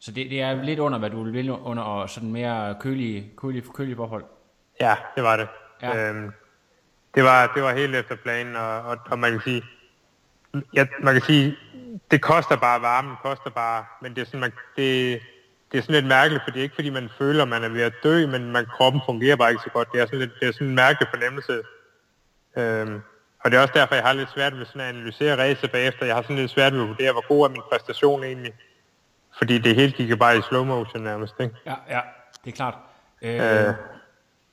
Så 0.00 0.12
det, 0.12 0.30
det 0.30 0.40
er 0.40 0.62
lidt 0.62 0.78
under, 0.78 0.98
hvad 0.98 1.10
du 1.10 1.30
vil 1.30 1.50
under, 1.50 1.82
og 1.82 2.10
sådan 2.10 2.32
mere 2.32 2.76
kølige, 2.80 3.32
kølige, 3.36 3.64
kølige 3.74 3.96
forhold? 3.96 4.24
Ja, 4.80 4.96
det 5.14 5.22
var 5.22 5.36
det. 5.36 5.48
Ja. 5.82 6.08
Øhm, 6.10 6.32
det, 7.14 7.24
var, 7.24 7.52
det 7.54 7.62
var 7.62 7.72
helt 7.72 7.94
efter 7.94 8.16
planen, 8.16 8.56
og, 8.56 8.82
og, 8.82 8.98
og 9.10 9.18
man 9.18 9.30
kan 9.30 9.40
sige, 9.40 9.62
ja, 10.74 10.86
man 11.02 11.14
kan 11.14 11.22
sige, 11.22 11.56
det 12.10 12.22
koster 12.22 12.56
bare 12.56 12.82
varmen, 12.82 13.16
koster 13.22 13.50
bare, 13.50 13.84
men 14.02 14.14
det 14.14 14.20
er 14.20 14.24
sådan, 14.24 14.40
man, 14.40 14.52
det, 14.76 15.20
det 15.72 15.78
er 15.78 15.82
sådan 15.82 15.94
lidt 15.94 16.06
mærkeligt, 16.06 16.44
for 16.44 16.50
det 16.50 16.58
er 16.58 16.62
ikke 16.62 16.74
fordi, 16.74 16.90
man 16.90 17.10
føler, 17.18 17.44
man 17.44 17.64
er 17.64 17.68
ved 17.68 17.82
at 17.82 17.94
dø, 18.02 18.26
men 18.26 18.52
man, 18.52 18.66
kroppen 18.66 19.02
fungerer 19.06 19.36
bare 19.36 19.50
ikke 19.50 19.62
så 19.62 19.70
godt. 19.70 19.92
Det 19.92 20.00
er 20.00 20.06
sådan, 20.06 20.18
lidt, 20.18 20.32
det 20.40 20.48
er 20.48 20.52
sådan 20.52 20.66
en 20.66 20.74
mærkelig 20.74 21.08
fornemmelse. 21.10 21.62
Øhm, 22.56 23.00
og 23.44 23.50
det 23.50 23.56
er 23.58 23.62
også 23.62 23.74
derfor, 23.76 23.94
jeg 23.94 24.04
har 24.04 24.12
lidt 24.12 24.30
svært 24.34 24.58
ved 24.58 24.66
sådan 24.66 24.80
at 24.80 24.88
analysere 24.88 25.36
race 25.38 25.68
bagefter. 25.68 26.06
Jeg 26.06 26.14
har 26.14 26.22
sådan 26.22 26.36
lidt 26.36 26.50
svært 26.50 26.72
ved 26.72 26.82
at 26.82 26.88
vurdere, 26.88 27.12
hvor 27.12 27.28
god 27.28 27.44
er 27.44 27.48
min 27.50 27.62
præstation 27.72 28.24
egentlig. 28.24 28.52
Fordi 29.38 29.58
det 29.58 29.74
hele 29.76 29.92
gik 29.92 30.18
bare 30.18 30.38
i 30.38 30.40
slow 30.42 30.64
motion 30.64 31.02
nærmest, 31.02 31.34
ikke? 31.40 31.54
Ja, 31.66 31.74
ja, 31.90 32.00
det 32.44 32.50
er 32.52 32.56
klart. 32.56 32.74
Øh, 33.22 33.68
Øh. 33.68 33.74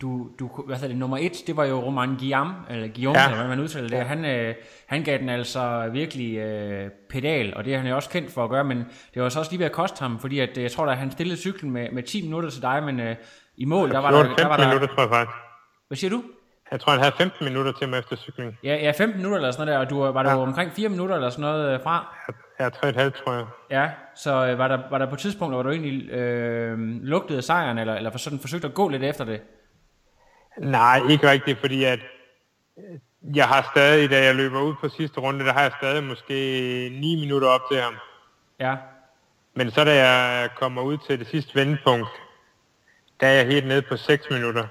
du, 0.01 0.29
du, 0.39 0.63
hvad 0.65 0.75
hedder 0.75 0.87
det, 0.87 0.97
nummer 0.97 1.17
et, 1.17 1.33
det 1.47 1.57
var 1.57 1.65
jo 1.65 1.79
Roman 1.79 2.09
Guillaume, 2.15 2.53
eller 2.69 2.87
Guillaume, 2.87 3.19
Ja. 3.19 3.25
eller 3.25 3.37
hvad 3.37 3.47
man 3.47 3.59
udtaler 3.59 3.87
det. 3.89 4.05
Han, 4.05 4.25
øh, 4.25 4.55
han 4.87 5.03
gav 5.03 5.17
den 5.17 5.29
altså 5.29 5.89
virkelig 5.93 6.37
øh, 6.37 6.89
pedal, 7.09 7.53
og 7.55 7.65
det 7.65 7.73
er 7.73 7.77
han 7.77 7.87
jo 7.87 7.95
også 7.95 8.09
kendt 8.09 8.31
for 8.31 8.43
at 8.43 8.49
gøre, 8.49 8.63
men 8.63 8.77
det 9.13 9.21
var 9.21 9.29
så 9.29 9.39
også 9.39 9.51
lige 9.51 9.59
ved 9.59 9.65
at 9.65 9.71
koste 9.71 9.99
ham, 10.01 10.19
fordi 10.19 10.39
at, 10.39 10.57
øh, 10.57 10.63
jeg 10.63 10.71
tror, 10.71 10.85
at 10.85 10.97
han 10.97 11.11
stillede 11.11 11.37
cyklen 11.39 11.71
med, 11.71 11.91
med 11.91 12.03
10 12.03 12.21
minutter 12.23 12.49
til 12.49 12.61
dig, 12.61 12.83
men 12.83 12.99
øh, 12.99 13.15
i 13.57 13.65
mål, 13.65 13.91
der 13.91 13.99
var 13.99 14.11
der, 14.11 14.17
der, 14.17 14.25
15 14.25 14.49
var 14.49 14.57
der, 14.57 14.67
minutter, 14.67 14.87
tror 14.95 15.03
jeg 15.03 15.09
faktisk. 15.09 15.37
hvad 15.87 15.97
siger 15.97 16.09
du? 16.11 16.23
Jeg 16.71 16.79
tror, 16.79 16.91
han 16.91 17.01
havde 17.01 17.15
15 17.17 17.45
minutter 17.45 17.71
til 17.71 17.89
mig 17.89 17.99
efter 17.99 18.15
cykling. 18.15 18.57
Ja, 18.63 18.75
ja, 18.75 18.91
15 18.91 19.17
minutter 19.17 19.37
eller 19.37 19.51
sådan 19.51 19.67
noget 19.67 19.79
der, 19.79 19.85
og 19.85 19.89
du, 19.89 20.11
var 20.13 20.23
der 20.23 20.29
Ja. 20.29 20.35
ja. 20.37 20.41
omkring 20.41 20.71
4 20.71 20.89
minutter 20.89 21.15
eller 21.15 21.29
sådan 21.29 21.41
noget 21.41 21.73
øh, 21.73 21.83
fra. 21.83 22.15
Er 22.59 22.69
3,5, 22.69 23.23
tror 23.23 23.33
jeg. 23.33 23.45
Ja, 23.71 23.89
så 24.15 24.47
øh, 24.47 24.57
var, 24.57 24.67
der, 24.67 24.79
var 24.89 24.97
der 24.97 25.05
på 25.05 25.13
et 25.13 25.19
tidspunkt, 25.19 25.53
hvor 25.55 25.63
du 25.63 25.69
egentlig 25.69 26.09
øh, 26.11 26.77
lugtede 27.03 27.41
sejren, 27.41 27.77
eller, 27.77 27.95
eller 27.95 28.11
for 28.11 28.17
sådan 28.19 28.39
forsøgte 28.39 28.67
at 28.67 28.73
gå 28.73 28.87
lidt 28.89 29.03
efter 29.03 29.25
det? 29.25 29.41
Nej, 30.57 31.01
ikke 31.09 31.29
rigtigt, 31.31 31.59
fordi 31.59 31.83
at 31.83 31.99
øh, 32.77 32.99
jeg 33.35 33.47
har 33.47 33.69
stadig, 33.73 34.09
da 34.09 34.23
jeg 34.23 34.35
løber 34.35 34.61
ud 34.61 34.73
på 34.81 34.89
sidste 34.89 35.19
runde, 35.19 35.45
der 35.45 35.53
har 35.53 35.61
jeg 35.61 35.71
stadig 35.77 36.03
måske 36.03 36.33
9 36.93 37.15
minutter 37.19 37.47
op 37.47 37.61
til 37.71 37.81
ham. 37.81 37.93
Ja, 38.59 38.75
Men 39.55 39.71
så 39.71 39.83
da 39.83 39.95
jeg 40.07 40.49
kommer 40.55 40.81
ud 40.81 40.97
til 41.07 41.19
det 41.19 41.27
sidste 41.27 41.55
vendepunkt, 41.55 42.07
der 43.19 43.27
er 43.27 43.31
jeg 43.33 43.45
helt 43.45 43.67
nede 43.67 43.81
på 43.81 43.97
6 43.97 44.29
minutter. 44.31 44.63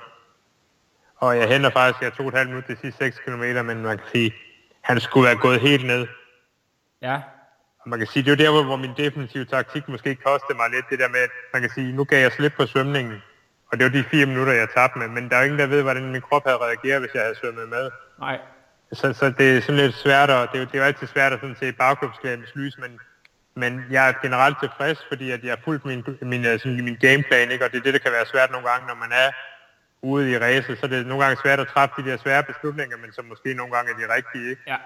Og 1.20 1.36
jeg 1.38 1.48
henter 1.48 1.70
faktisk, 1.70 2.02
jeg 2.02 2.12
tog 2.12 2.28
et 2.28 2.34
halvt 2.34 2.50
minut 2.50 2.68
de 2.68 2.76
sidste 2.82 2.98
6 3.04 3.18
km, 3.18 3.42
men 3.66 3.82
man 3.82 3.98
kan 3.98 4.06
sige, 4.12 4.34
han 4.80 5.00
skulle 5.00 5.26
være 5.26 5.36
gået 5.36 5.60
helt 5.60 5.86
ned. 5.86 6.06
ja, 7.02 7.14
Og 7.80 7.88
man 7.88 7.98
kan 7.98 8.08
sige, 8.08 8.22
det 8.24 8.40
er 8.40 8.46
jo 8.50 8.56
der, 8.56 8.64
hvor- 8.64 8.76
min 8.76 8.94
defensive 8.96 9.44
taktik 9.44 9.88
måske 9.88 10.14
kostede 10.14 10.56
mig 10.56 10.70
lidt, 10.70 10.86
det 10.90 10.98
der 10.98 11.08
med, 11.08 11.20
at 11.20 11.30
man 11.52 11.62
kan 11.62 11.70
sige, 11.70 11.92
nu 11.92 12.04
gav 12.04 12.20
jeg 12.22 12.32
slip 12.32 12.52
på 12.56 12.66
svømningen. 12.66 13.22
Og 13.72 13.78
det 13.78 13.84
var 13.84 13.90
de 13.90 14.04
fire 14.04 14.26
minutter, 14.26 14.52
jeg 14.52 14.68
tabte 14.76 14.98
med. 14.98 15.08
Men 15.08 15.28
der 15.28 15.36
er 15.36 15.40
jo 15.40 15.44
ingen, 15.44 15.58
der 15.58 15.66
ved, 15.66 15.82
hvordan 15.82 16.12
min 16.12 16.20
krop 16.20 16.44
havde 16.46 16.58
reageret, 16.58 17.00
hvis 17.00 17.14
jeg 17.14 17.22
havde 17.22 17.34
svømmet 17.40 17.68
med. 17.68 17.90
nej, 18.20 18.38
Så, 18.92 19.12
så 19.12 19.30
det 19.38 19.56
er 19.56 19.60
sådan 19.60 19.76
lidt 19.76 19.94
svært, 19.94 20.30
og 20.30 20.48
det 20.52 20.54
er 20.54 20.58
jo, 20.58 20.64
det 20.64 20.74
er 20.74 20.78
jo 20.78 20.84
altid 20.84 21.06
svært 21.06 21.32
at 21.32 21.40
sådan 21.40 21.56
se 21.60 21.72
bagklubskabens 21.72 22.54
lys, 22.54 22.78
men, 22.78 22.98
men 23.56 23.84
jeg 23.90 24.08
er 24.08 24.12
generelt 24.22 24.56
tilfreds, 24.60 25.04
fordi 25.08 25.30
at 25.30 25.42
jeg 25.44 25.50
har 25.52 25.60
fulgt 25.64 25.84
min, 25.84 26.04
min, 26.22 26.44
øh, 26.46 26.58
sådan, 26.60 26.84
min 26.84 26.96
gameplan, 27.00 27.50
ikke? 27.50 27.64
og 27.64 27.70
det 27.72 27.78
er 27.78 27.82
det, 27.82 27.92
der 27.94 27.98
kan 28.00 28.12
være 28.12 28.26
svært 28.26 28.50
nogle 28.50 28.68
gange, 28.68 28.86
når 28.86 28.94
man 28.94 29.12
er 29.12 29.30
ude 30.02 30.30
i 30.32 30.38
racet, 30.38 30.78
så 30.78 30.86
er 30.86 30.90
det 30.90 31.06
nogle 31.06 31.24
gange 31.24 31.40
svært 31.42 31.60
at 31.60 31.68
træffe 31.68 32.02
de 32.02 32.10
der 32.10 32.16
svære 32.16 32.42
beslutninger, 32.42 32.96
men 32.96 33.12
som 33.12 33.24
måske 33.24 33.54
nogle 33.54 33.72
gange 33.74 33.90
er 33.92 33.96
de 34.06 34.14
rigtige. 34.14 34.50
Ikke? 34.50 34.62
ja, 34.66 34.76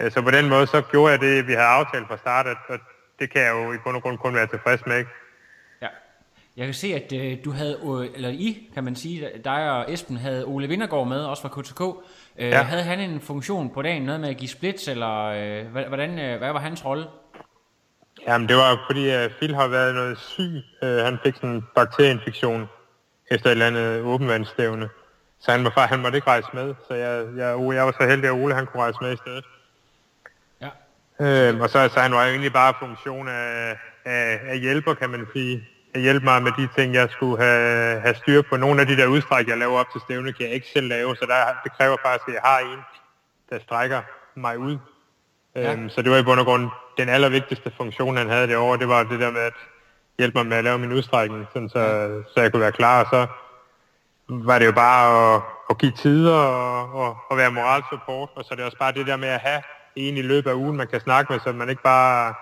Øh, 0.00 0.12
Så 0.12 0.22
på 0.22 0.30
den 0.30 0.48
måde, 0.48 0.66
så 0.66 0.80
gjorde 0.90 1.12
jeg 1.12 1.20
det, 1.20 1.46
vi 1.46 1.52
havde 1.52 1.66
aftalt 1.66 2.08
fra 2.08 2.16
start, 2.16 2.46
og- 2.46 2.78
det 3.18 3.30
kan 3.30 3.42
jeg 3.42 3.50
jo 3.52 3.72
i 3.72 3.76
bund 3.84 3.96
og 3.96 4.02
grund 4.02 4.18
kun 4.18 4.34
være 4.34 4.46
tilfreds 4.46 4.86
med. 4.86 4.98
Ikke? 4.98 5.10
ja. 5.82 5.86
Jeg 6.56 6.64
kan 6.66 6.74
se, 6.74 6.94
at 6.94 7.12
øh, 7.12 7.38
du 7.44 7.50
havde, 7.50 7.78
øh, 7.84 8.08
eller 8.14 8.28
I, 8.28 8.70
kan 8.74 8.84
man 8.84 8.96
sige, 8.96 9.30
dig 9.44 9.70
og 9.72 9.92
Esben 9.92 10.16
havde 10.16 10.44
Ole 10.44 10.68
Vindergaard 10.68 11.06
med, 11.08 11.24
også 11.24 11.42
fra 11.42 11.60
KTK. 11.62 11.80
Øh, 12.38 12.48
Ja. 12.50 12.62
Havde 12.62 12.82
han 12.82 13.00
en 13.00 13.20
funktion 13.20 13.70
på 13.74 13.82
dagen, 13.82 14.02
noget 14.02 14.20
med 14.20 14.28
at 14.28 14.36
give 14.36 14.48
splits, 14.48 14.88
eller 14.88 15.24
øh, 15.24 15.66
hvordan, 15.88 16.18
øh, 16.18 16.38
hvad 16.38 16.52
var 16.52 16.60
hans 16.60 16.84
rolle? 16.84 17.06
Jamen, 18.26 18.48
det 18.48 18.56
var 18.56 18.84
fordi, 18.90 19.08
at 19.08 19.30
Phil 19.38 19.54
har 19.54 19.68
været 19.68 19.94
noget 19.94 20.18
syg. 20.18 20.62
Øh, 20.82 20.98
han 21.04 21.18
fik 21.24 21.34
sådan 21.34 21.50
en 21.50 21.64
bakterieinfektion 21.74 22.66
efter 23.30 23.46
et 23.46 23.50
eller 23.50 23.66
andet 23.66 24.02
åbenvandsstævne. 24.02 24.88
Så 25.40 25.50
han, 25.50 25.64
var, 25.64 25.86
han 25.86 26.00
måtte 26.00 26.18
ikke 26.18 26.28
rejse 26.28 26.48
med. 26.54 26.74
Så 26.88 26.94
jeg, 26.94 27.24
jeg, 27.36 27.74
jeg 27.74 27.86
var 27.86 27.94
så 28.00 28.06
heldig, 28.08 28.26
at 28.26 28.32
Ole 28.32 28.54
han 28.54 28.66
kunne 28.66 28.82
rejse 28.82 28.98
med 29.00 29.12
i 29.12 29.16
stedet. 29.16 29.44
Ja, 30.60 30.68
Øh, 31.20 31.60
og 31.60 31.70
så, 31.70 31.88
så 31.88 32.00
han 32.00 32.12
var 32.12 32.24
jo 32.24 32.30
egentlig 32.30 32.52
bare 32.52 32.74
funktion 32.78 33.28
af, 33.28 33.78
af, 34.04 34.40
af 34.48 34.58
hjælper, 34.58 34.94
kan 34.94 35.10
man 35.10 35.26
sige. 35.32 35.68
At 35.94 36.00
hjælpe 36.00 36.24
mig 36.24 36.42
med 36.42 36.52
de 36.58 36.68
ting, 36.76 36.94
jeg 36.94 37.08
skulle 37.10 37.44
have, 37.44 38.00
have 38.00 38.14
styr 38.14 38.42
på. 38.42 38.56
Nogle 38.56 38.80
af 38.80 38.86
de 38.86 38.96
der 38.96 39.06
udstræk, 39.06 39.48
jeg 39.48 39.58
laver 39.58 39.78
op 39.78 39.86
til 39.92 40.00
stævne, 40.00 40.32
kan 40.32 40.46
jeg 40.46 40.54
ikke 40.54 40.66
selv 40.72 40.88
lave. 40.88 41.16
Så 41.16 41.26
der, 41.26 41.36
det 41.64 41.72
kræver 41.72 41.96
faktisk, 42.04 42.28
at 42.28 42.34
jeg 42.34 42.42
har 42.44 42.58
en, 42.58 42.80
der 43.50 43.58
strækker 43.58 44.02
mig 44.34 44.58
ud. 44.58 44.78
Ja. 45.54 45.72
Øhm, 45.72 45.88
så 45.88 46.02
det 46.02 46.10
var 46.10 46.18
i 46.18 46.22
bund 46.22 46.40
og 46.40 46.46
grund 46.46 46.68
den 46.98 47.08
allervigtigste 47.08 47.72
funktion, 47.76 48.16
han 48.16 48.28
havde 48.28 48.48
derovre. 48.48 48.78
Det 48.78 48.88
var 48.88 49.02
det 49.02 49.20
der 49.20 49.30
med 49.30 49.40
at 49.40 49.54
hjælpe 50.18 50.38
mig 50.38 50.46
med 50.46 50.56
at 50.56 50.64
lave 50.64 50.78
min 50.78 50.92
udstrækning, 50.92 51.46
sådan 51.52 51.68
så, 51.68 52.10
så 52.34 52.40
jeg 52.40 52.52
kunne 52.52 52.60
være 52.62 52.72
klar. 52.72 53.04
Og 53.04 53.06
så 53.10 53.26
var 54.28 54.58
det 54.58 54.66
jo 54.66 54.72
bare 54.72 55.34
at, 55.34 55.42
at 55.70 55.78
give 55.78 55.92
tider 55.92 56.34
og, 56.34 56.92
og, 56.92 57.16
og 57.30 57.36
være 57.36 57.52
moralsupport. 57.52 58.28
Og 58.34 58.44
så 58.44 58.48
er 58.50 58.56
det 58.56 58.64
også 58.64 58.78
bare 58.78 58.92
det 58.92 59.06
der 59.06 59.16
med 59.16 59.28
at 59.28 59.40
have 59.40 59.62
en 59.96 60.16
i 60.16 60.22
løbet 60.22 60.50
af 60.50 60.54
ugen, 60.54 60.76
man 60.76 60.86
kan 60.86 61.00
snakke 61.00 61.32
med, 61.32 61.40
så 61.40 61.52
man 61.52 61.68
ikke 61.68 61.82
bare 61.82 62.34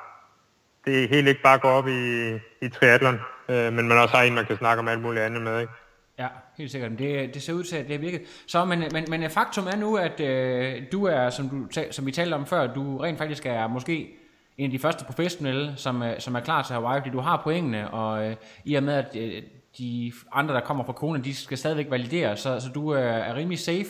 det 0.86 1.08
helt 1.08 1.28
ikke 1.28 1.42
bare 1.42 1.58
går 1.58 1.68
op 1.70 1.88
i, 1.88 2.32
i 2.62 2.68
triathlon, 2.68 3.20
øh, 3.48 3.72
men 3.72 3.88
man 3.88 3.98
også 3.98 4.16
har 4.16 4.22
en, 4.22 4.34
man 4.34 4.46
kan 4.46 4.56
snakke 4.56 4.80
om 4.80 4.88
alt 4.88 5.02
muligt 5.02 5.24
andet 5.24 5.42
med. 5.42 5.60
Ikke? 5.60 5.72
Ja, 6.18 6.26
helt 6.58 6.70
sikkert. 6.70 6.90
Men 6.90 6.98
Det, 6.98 7.34
det 7.34 7.42
ser 7.42 7.52
ud 7.52 7.64
til, 7.64 7.76
at 7.76 7.84
det 7.84 7.92
har 7.92 7.98
virket. 7.98 8.22
Så, 8.46 8.64
men, 8.64 8.84
men, 8.92 9.04
men 9.08 9.30
faktum 9.30 9.66
er 9.66 9.76
nu, 9.76 9.96
at 9.96 10.20
øh, 10.20 10.82
du 10.92 11.04
er, 11.04 11.30
som, 11.30 11.48
du, 11.48 11.82
som 11.90 12.06
vi 12.06 12.12
talte 12.12 12.34
om 12.34 12.46
før, 12.46 12.66
du 12.66 12.98
rent 12.98 13.18
faktisk 13.18 13.46
er 13.46 13.66
måske 13.66 14.16
en 14.58 14.64
af 14.64 14.70
de 14.70 14.78
første 14.78 15.04
professionelle, 15.04 15.72
som, 15.76 16.02
er- 16.02 16.18
som 16.18 16.34
er 16.34 16.40
klar 16.40 16.62
til 16.62 16.74
Hawaii, 16.74 17.00
fordi 17.00 17.10
du 17.10 17.20
har 17.20 17.40
pointene, 17.44 17.90
og 17.90 18.26
øh, 18.26 18.36
i 18.64 18.74
og 18.74 18.82
med, 18.82 18.94
at 18.94 19.16
øh, 19.16 19.42
de 19.78 20.12
andre, 20.32 20.54
der 20.54 20.60
kommer 20.60 20.84
fra 20.84 20.92
Kona, 20.92 21.18
de 21.18 21.34
skal 21.34 21.58
stadigvæk 21.58 21.90
validere, 21.90 22.36
så, 22.36 22.60
så 22.60 22.66
du 22.74 22.88
er, 22.88 22.98
er 23.00 23.34
rimelig 23.34 23.58
safe. 23.58 23.86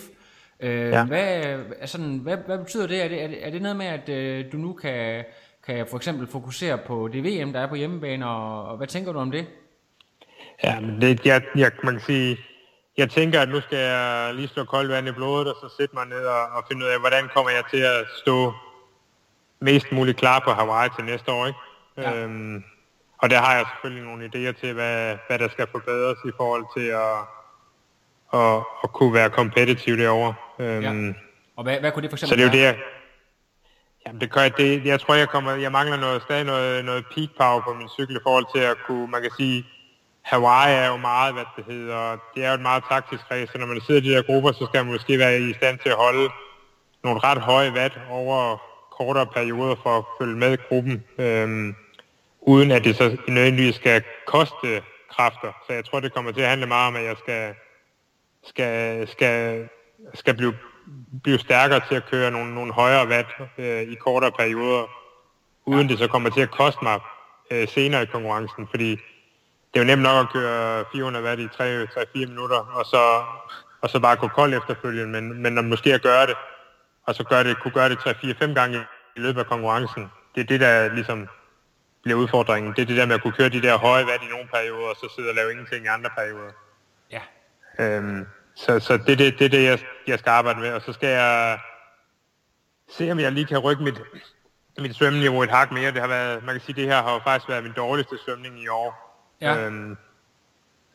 Øh, 0.61 0.90
Ja. 0.90 1.04
hvad, 1.04 1.42
sådan, 1.87 2.18
hvad, 2.18 2.37
hvad 2.47 2.59
betyder 2.59 2.87
det? 2.87 3.04
Er, 3.04 3.09
det? 3.09 3.23
er 3.23 3.26
det? 3.28 3.47
er 3.47 3.50
det 3.50 3.62
noget 3.62 3.76
med, 3.76 3.87
at 3.87 4.09
øh, 4.09 4.52
du 4.52 4.56
nu 4.56 4.73
kan, 4.73 5.25
kan 5.66 5.87
for 5.90 5.97
eksempel 5.97 6.26
fokusere 6.26 6.78
på 6.87 7.09
det 7.12 7.25
VM, 7.25 7.52
der 7.52 7.61
er 7.61 7.66
på 7.66 7.75
hjemmebane, 7.75 8.28
og, 8.28 8.64
og 8.64 8.76
hvad 8.76 8.87
tænker 8.87 9.12
du 9.12 9.18
om 9.18 9.30
det? 9.30 9.47
Ja, 10.64 10.80
men 10.80 11.00
det, 11.00 11.26
jeg, 11.26 11.42
jeg, 11.56 11.71
man 11.85 11.94
kan 11.94 12.02
sige, 12.02 12.37
jeg 12.99 13.11
tænker, 13.11 13.40
at 13.40 13.49
nu 13.49 13.61
skal 13.61 13.78
jeg 13.78 14.30
lige 14.35 14.49
slå 14.49 14.64
koldt 14.64 14.90
vand 14.92 15.09
i 15.09 15.12
blodet, 15.12 15.49
og 15.49 15.56
så 15.61 15.75
sætte 15.76 15.94
mig 15.97 16.06
ned 16.06 16.25
og, 16.26 16.40
og 16.56 16.64
finde 16.68 16.85
ud 16.87 16.90
af, 16.90 17.00
hvordan 17.00 17.25
kommer 17.35 17.50
jeg 17.50 17.64
til 17.71 17.80
at 17.80 18.06
stå 18.23 18.52
mest 19.64 19.92
muligt 19.92 20.18
klar 20.18 20.38
på 20.44 20.50
Hawaii 20.50 20.90
til 20.97 21.04
næste 21.04 21.33
år. 21.33 21.47
Ikke? 21.47 21.59
Ja. 21.97 22.14
Øhm, 22.14 22.64
og 23.18 23.30
der 23.30 23.38
har 23.40 23.54
jeg 23.56 23.64
selvfølgelig 23.73 24.04
nogle 24.09 24.25
idéer 24.25 24.61
til, 24.61 24.73
hvad, 24.75 25.16
hvad 25.26 25.38
der 25.38 25.49
skal 25.49 25.66
forbedres 25.71 26.18
i 26.25 26.33
forhold 26.37 26.64
til 26.76 26.87
at, 26.87 27.18
at, 28.40 28.56
at 28.85 28.92
kunne 28.92 29.14
være 29.14 29.30
kompetitiv 29.30 29.97
derovre. 29.97 30.35
Øhm, 30.59 30.83
Ja. 30.83 31.12
Og 31.56 31.62
hvad, 31.64 31.80
hvad 31.80 31.92
kunne 31.92 32.02
det 32.02 32.11
for 32.11 32.16
Så 32.16 32.26
eksempel 32.26 32.52
det 32.52 32.61
er 32.64 32.68
jo 32.68 32.73
det, 32.73 32.76
jeg, 32.76 32.85
jamen 34.06 34.21
det, 34.21 34.30
gør, 34.33 34.49
det, 34.49 34.85
jeg 34.85 35.00
tror, 35.00 35.14
jeg, 35.14 35.28
kommer, 35.28 35.52
jeg 35.52 35.73
mangler 35.73 35.97
noget, 35.97 36.23
stadig 36.23 36.44
noget, 36.44 36.85
noget 36.85 37.04
peak 37.14 37.28
power 37.38 37.61
på 37.61 37.75
min 37.75 37.88
cykel 37.88 38.16
i 38.16 38.21
forhold 38.23 38.47
til 38.54 38.62
at 38.62 38.76
kunne, 38.87 39.06
man 39.06 39.23
kan 39.23 39.30
sige, 39.37 39.66
Hawaii 40.23 40.75
er 40.75 40.87
jo 40.87 40.97
meget, 40.97 41.35
hvad 41.35 41.44
det 41.56 41.64
hedder, 41.64 42.16
det 42.35 42.44
er 42.44 42.49
jo 42.49 42.54
et 42.54 42.61
meget 42.61 42.85
taktisk 42.88 43.23
race, 43.30 43.52
så 43.52 43.59
når 43.59 43.66
man 43.66 43.80
sidder 43.80 44.00
i 44.00 44.04
de 44.04 44.11
der 44.14 44.23
grupper, 44.23 44.52
så 44.52 44.66
skal 44.66 44.85
man 44.85 44.92
måske 44.92 45.18
være 45.18 45.40
i 45.40 45.52
stand 45.54 45.78
til 45.78 45.88
at 45.88 45.97
holde 45.97 46.28
nogle 47.04 47.21
ret 47.25 47.38
høje 47.40 47.73
watt 47.73 47.99
over 48.11 48.62
kortere 48.99 49.27
perioder 49.27 49.77
for 49.83 49.99
at 49.99 50.05
følge 50.21 50.37
med 50.37 50.59
gruppen, 50.69 51.05
øhm, 51.19 51.75
uden 52.41 52.71
at 52.71 52.85
det 52.85 52.97
så 52.97 53.17
nødvendigvis 53.29 53.75
skal 53.75 54.03
koste 54.27 54.83
kræfter. 55.11 55.53
Så 55.67 55.73
jeg 55.73 55.85
tror, 55.85 56.01
det 56.01 56.15
kommer 56.15 56.33
til 56.33 56.41
at 56.41 56.49
handle 56.49 56.67
meget 56.67 56.89
om, 56.89 56.97
at 56.97 57.05
jeg 57.05 57.17
skal, 57.19 57.55
skal, 58.45 59.09
skal, 59.09 59.69
skal 60.15 60.35
blive, 60.35 60.55
blive 61.23 61.39
stærkere 61.39 61.81
til 61.89 61.95
at 61.95 62.07
køre 62.11 62.31
nogle, 62.31 62.55
nogle 62.55 62.73
højere 62.73 63.09
watt 63.09 63.29
øh, 63.59 63.83
i 63.83 63.95
kortere 63.95 64.33
perioder, 64.33 64.85
uden 65.67 65.89
det 65.89 65.99
så 65.99 66.09
kommer 66.09 66.31
til 66.31 66.41
at 66.41 66.51
koste 66.51 66.79
mig 66.83 67.01
øh, 67.51 67.69
senere 67.69 68.03
i 68.03 68.07
konkurrencen, 68.07 68.69
fordi 68.71 68.91
det 69.75 69.81
er 69.81 69.85
jo 69.85 69.87
nemt 69.87 70.03
nok 70.03 70.27
at 70.27 70.33
køre 70.33 70.85
400 70.93 71.25
watt 71.25 71.41
i 71.41 71.47
3-4 71.47 72.07
minutter, 72.15 72.57
og 72.57 72.85
så, 72.87 73.23
og 73.81 73.91
så 73.91 74.01
bare 74.01 74.17
gå 74.17 74.29
kold 74.29 74.55
efterfølgende, 74.55 75.21
men, 75.21 75.43
men 75.43 75.69
måske 75.69 75.95
at 75.95 76.03
gøre 76.03 76.27
det, 76.27 76.37
og 77.06 77.14
så 77.14 77.25
gør 77.25 77.42
det, 77.42 77.61
kunne 77.61 77.75
gøre 77.75 77.88
det 77.88 77.99
3-4-5 77.99 78.54
gange 78.54 78.78
i 79.16 79.20
løbet 79.20 79.40
af 79.40 79.46
konkurrencen, 79.46 80.11
det 80.34 80.40
er 80.40 80.44
det, 80.44 80.61
der 80.61 80.94
ligesom 80.94 81.28
bliver 82.02 82.18
udfordringen. 82.18 82.73
Det 82.73 82.82
er 82.82 82.87
det 82.87 82.96
der 82.96 83.06
med 83.06 83.14
at 83.14 83.23
kunne 83.23 83.32
køre 83.32 83.49
de 83.49 83.62
der 83.62 83.78
høje 83.78 84.06
watt 84.06 84.23
i 84.23 84.26
nogle 84.28 84.49
perioder, 84.54 84.88
og 84.88 84.96
så 84.96 85.12
sidde 85.16 85.28
og 85.28 85.34
lave 85.34 85.50
ingenting 85.50 85.84
i 85.84 85.88
andre 85.88 86.11
perioder. 86.16 86.52
Ja, 87.11 87.20
Øhm, 87.78 88.26
så 88.54 88.80
så 88.80 88.96
det 88.96 89.12
er 89.12 89.16
det, 89.16 89.38
det, 89.38 89.52
det 89.52 89.64
jeg, 89.64 89.78
jeg 90.06 90.18
skal 90.18 90.30
arbejde 90.30 90.61
med, 90.61 90.73
og 90.73 90.82
så 90.82 90.92
skal 90.92 91.08
jeg 91.08 91.58
se, 92.88 93.12
om 93.12 93.18
jeg 93.20 93.32
lige 93.32 93.46
kan 93.46 93.58
rykke 93.58 93.82
mit, 93.82 94.02
mit 94.78 94.96
svømmeniveau 94.96 95.42
et 95.42 95.50
hak 95.50 95.73
mere. 95.73 95.92
Det 95.92 96.00
har 96.00 96.08
været, 96.08 96.44
man 96.44 96.54
kan 96.54 96.61
sige, 96.61 96.76
det 96.76 96.87
her 96.87 97.02
har 97.02 97.12
jo 97.12 97.20
faktisk 97.25 97.49
været 97.49 97.62
min 97.62 97.73
dårligste 97.73 98.18
svømning 98.25 98.62
i 98.62 98.68
år. 98.68 99.20
Ja. 99.40 99.66
Øhm, 99.66 99.96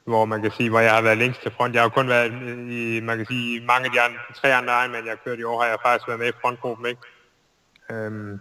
hvor 0.10 0.26
man 0.26 0.42
kan 0.42 0.52
sige, 0.52 0.70
hvor 0.70 0.80
jeg 0.80 0.94
har 0.94 1.02
været 1.02 1.18
længst 1.18 1.42
til 1.42 1.52
front. 1.52 1.74
Jeg 1.76 1.82
har 1.82 1.90
kun 1.90 2.08
været 2.08 2.32
i, 2.72 3.00
man 3.04 3.18
kan 3.18 3.26
sige, 3.26 3.66
mange 3.66 3.86
af 3.86 3.92
de 3.92 4.02
andre, 4.02 4.20
tre 4.36 4.54
andre 4.56 4.74
Ironman, 4.82 5.06
jeg 5.06 5.12
har 5.12 5.20
kørt 5.26 5.40
i 5.40 5.44
år, 5.44 5.62
har 5.62 5.68
jeg 5.70 5.78
faktisk 5.86 6.08
været 6.08 6.20
med 6.20 6.28
i 6.30 6.32
frontgruppen, 6.42 6.86
ikke? 6.86 7.02
Øhm, 7.92 8.40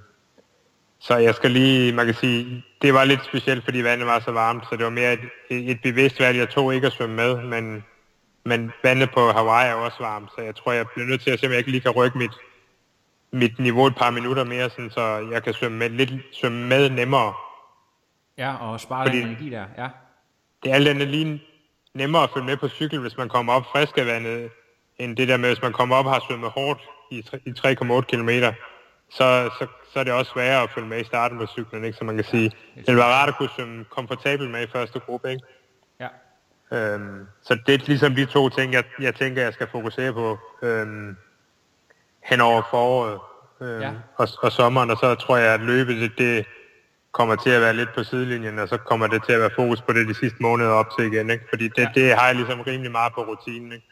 så 1.00 1.16
jeg 1.16 1.34
skal 1.34 1.50
lige, 1.50 1.92
man 1.92 2.06
kan 2.06 2.14
sige, 2.14 2.64
det 2.82 2.94
var 2.94 3.04
lidt 3.04 3.25
specielt, 3.25 3.64
fordi 3.64 3.82
vandet 3.82 4.06
var 4.06 4.20
så 4.20 4.30
varmt, 4.30 4.64
så 4.70 4.76
det 4.76 4.84
var 4.84 4.90
mere 4.90 5.12
et, 5.12 5.20
et 5.50 5.78
bevidst 5.82 6.20
valg, 6.20 6.38
jeg 6.38 6.48
tog 6.48 6.75
ikke 6.75 6.87
at 6.87 6.92
svømme 6.92 7.16
med, 7.16 7.42
men, 7.42 7.84
men 8.44 8.72
vandet 8.82 9.10
på 9.10 9.32
Hawaii 9.32 9.70
er 9.70 9.75
også 9.75 9.96
varmt, 10.00 10.30
så 10.37 10.40
jeg 10.42 10.54
tror, 10.56 10.72
jeg 10.72 10.87
bliver 10.88 11.08
nødt 11.08 11.20
til 11.20 11.30
at 11.30 11.40
se, 11.40 11.46
om 11.46 11.50
jeg 11.52 11.58
ikke 11.58 11.70
lige 11.70 11.80
kan 11.80 11.90
rykke 11.90 12.18
mit, 12.18 12.32
mit 13.32 13.58
niveau 13.58 13.87
et 13.87 13.96
par 13.96 14.10
minutter 14.10 14.44
mere, 14.44 14.70
sådan, 14.70 14.90
så 14.90 15.28
jeg 15.32 15.42
kan 15.42 15.54
svømme 15.54 15.78
med, 15.78 15.90
lidt, 15.90 16.10
svømme 16.32 16.66
med 16.66 16.90
nemmere. 16.90 17.34
ja 18.38 18.54
og 18.56 18.80
spare 18.80 19.06
Fordi- 19.06 19.20
energi 19.20 19.50
der, 19.50 19.64
ja. 19.78 19.88
Det 20.62 20.70
er 20.70 20.75
alt 20.75 20.88
andet 20.88 21.08
lige 21.08 21.42
nemmere 21.99 22.23
at 22.23 22.31
følge 22.35 22.47
med 22.47 22.57
på 22.57 22.69
cykel, 22.69 22.99
hvis 22.99 23.17
man 23.17 23.28
kommer 23.28 23.52
op 23.52 23.67
frisk 23.73 23.99
af 23.99 24.07
vandet, 24.07 24.50
end 24.99 25.17
det 25.17 25.28
der 25.28 25.37
med, 25.37 25.49
hvis 25.49 25.62
man 25.62 25.73
kommer 25.73 25.97
op 25.97 26.07
og 26.07 26.12
har 26.12 26.25
svømmet 26.28 26.50
hårdt 26.50 26.81
i, 27.11 27.19
i 27.45 27.50
3,8 27.50 28.00
km, 28.00 28.31
så, 29.11 29.50
så, 29.59 29.67
så 29.93 30.00
er 30.00 30.05
det 30.05 30.12
også 30.12 30.33
sværere 30.33 30.62
at 30.62 30.71
følge 30.71 30.88
med 30.88 31.00
i 31.00 31.05
starten 31.05 31.38
på 31.38 31.47
cyklen, 31.47 31.85
ikke? 31.85 31.99
så 31.99 32.05
man 32.05 32.14
kan 32.14 32.25
sige, 32.25 32.52
det 32.87 32.97
være 32.97 33.05
rart 33.05 33.28
at 33.28 33.37
kunne 33.37 33.49
svømme 33.57 33.85
komfortabelt 33.85 34.50
med 34.50 34.62
i 34.62 34.71
første 34.73 35.00
gruppe. 35.00 35.31
Ikke? 35.31 35.43
Ja. 36.00 36.09
Øhm, 36.73 37.26
så 37.43 37.59
det 37.67 37.75
er 37.75 37.87
ligesom 37.87 38.14
de 38.14 38.25
to 38.25 38.49
ting, 38.49 38.73
jeg, 38.73 38.85
jeg 39.00 39.14
tænker, 39.14 39.43
jeg 39.43 39.52
skal 39.52 39.69
fokusere 39.73 40.12
på 40.12 40.38
øhm, 40.62 41.17
hen 42.25 42.40
over 42.40 42.62
foråret 42.71 43.19
øhm, 43.61 43.81
ja. 43.81 43.93
og, 44.17 44.28
og 44.43 44.52
sommeren, 44.52 44.90
og 44.90 44.97
så 44.97 45.14
tror 45.14 45.37
jeg, 45.37 45.55
at 45.55 45.61
løbet 45.61 45.97
det, 45.97 46.19
det 46.19 46.47
kommer 47.12 47.37
til 47.37 47.50
at 47.50 47.61
være 47.61 47.77
lidt 47.77 47.88
på 47.95 48.05
sidelinjen, 48.05 48.59
og 48.59 48.69
så 48.69 48.77
kommer 48.77 49.07
det 49.07 49.25
til 49.25 49.33
at 49.33 49.41
være 49.41 49.50
fokus 49.57 49.81
på 49.83 49.93
det 49.93 50.09
de 50.09 50.15
sidste 50.15 50.37
måneder 50.41 50.71
op 50.71 50.87
til 50.99 51.12
igen, 51.12 51.31
ikke? 51.31 51.45
fordi 51.49 51.65
det, 51.69 51.79
Ja. 51.79 51.83
ja. 51.83 52.00
det 52.00 52.15
har 52.15 52.27
jeg 52.27 52.35
ligesom 52.35 52.61
rimelig 52.61 52.93
meget 52.93 53.12
på 53.15 53.21
rutinen. 53.21 53.73
Ikke? 53.73 53.87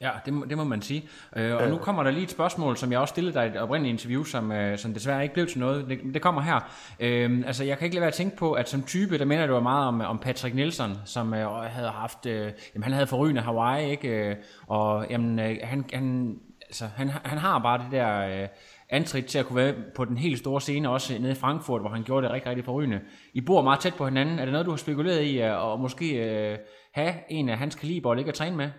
Ja, 0.00 0.10
det 0.24 0.32
må, 0.32 0.44
det 0.44 0.56
må 0.56 0.64
man 0.64 0.82
sige. 0.82 1.08
Øh, 1.36 1.56
og 1.56 1.68
nu 1.68 1.76
kommer 1.78 2.02
der 2.02 2.10
lige 2.10 2.22
et 2.22 2.30
spørgsmål, 2.30 2.76
som 2.76 2.92
jeg 2.92 3.00
også 3.00 3.12
stillede 3.12 3.34
dig 3.34 3.46
i 3.46 3.50
et 3.50 3.56
oprindeligt 3.56 3.92
interview, 3.92 4.24
som, 4.24 4.52
øh, 4.52 4.78
som 4.78 4.94
desværre 4.94 5.22
ikke 5.22 5.34
blev 5.34 5.46
til 5.46 5.58
noget. 5.60 5.88
Det, 5.88 6.00
det 6.14 6.22
kommer 6.22 6.40
her. 6.40 6.60
Øh, 7.00 7.42
altså, 7.46 7.64
jeg 7.64 7.78
kan 7.78 7.84
ikke 7.84 7.94
lade 7.94 8.00
være 8.00 8.08
at 8.08 8.14
tænke 8.14 8.36
på, 8.36 8.52
at 8.52 8.68
som 8.68 8.82
type, 8.82 9.18
der 9.18 9.24
minder 9.24 9.46
det 9.46 9.54
var 9.54 9.60
meget 9.60 9.86
om, 9.88 10.00
om 10.00 10.18
Patrick 10.18 10.54
Nielsen, 10.54 10.96
som 11.04 11.34
øh, 11.34 11.50
havde 11.50 11.88
haft, 11.90 12.26
øh, 12.26 12.52
jamen 12.74 12.82
han 12.82 12.92
havde 12.92 13.06
forrygende 13.06 13.40
Hawaii, 13.40 13.90
ikke? 13.90 14.08
Øh, 14.08 14.36
og 14.66 15.06
jamen, 15.10 15.38
øh, 15.38 15.56
han, 15.62 15.84
han, 15.92 16.36
altså, 16.62 16.84
han, 16.96 17.10
han 17.24 17.38
har 17.38 17.58
bare 17.58 17.78
det 17.78 17.86
der... 17.92 18.42
Øh, 18.42 18.48
antrit 18.90 19.26
til 19.26 19.38
at 19.38 19.46
kunne 19.46 19.56
være 19.56 19.74
på 19.96 20.04
den 20.04 20.16
helt 20.16 20.38
store 20.38 20.60
scene, 20.60 20.90
også 20.90 21.18
nede 21.18 21.32
i 21.32 21.34
Frankfurt, 21.34 21.80
hvor 21.80 21.90
han 21.90 22.02
gjorde 22.02 22.26
det 22.26 22.32
rigtig, 22.34 22.50
rigtig 22.50 22.64
forrygende. 22.64 23.00
I 23.32 23.40
bor 23.40 23.62
meget 23.62 23.80
tæt 23.80 23.94
på 23.94 24.04
hinanden. 24.04 24.38
Er 24.38 24.44
det 24.44 24.52
noget, 24.52 24.66
du 24.66 24.70
har 24.70 24.76
spekuleret 24.76 25.22
i, 25.22 25.38
at 25.38 25.52
og 25.52 25.80
måske 25.80 26.06
øh, 26.14 26.58
have 26.94 27.14
en 27.28 27.48
af 27.48 27.58
hans 27.58 27.74
kaliber 27.74 28.10
og 28.10 28.16
ligge 28.16 28.30
og 28.30 28.34
træne 28.34 28.56
med? 28.56 28.70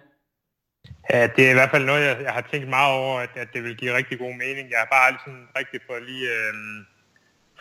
Ja, 1.09 1.27
det 1.35 1.45
er 1.47 1.51
i 1.51 1.53
hvert 1.53 1.71
fald 1.71 1.85
noget, 1.85 2.01
jeg, 2.05 2.17
jeg 2.21 2.33
har 2.33 2.47
tænkt 2.51 2.69
meget 2.69 2.93
over, 2.99 3.19
at, 3.19 3.29
at 3.35 3.47
det 3.53 3.63
vil 3.63 3.77
give 3.77 3.95
rigtig 3.95 4.19
god 4.19 4.33
mening. 4.33 4.69
Jeg 4.71 4.79
har 4.79 4.87
bare 4.91 5.05
aldrig 5.07 5.21
sådan 5.25 5.47
rigtig 5.57 5.79
fået 5.87 6.03
lige 6.03 6.27
øh, 6.29 6.53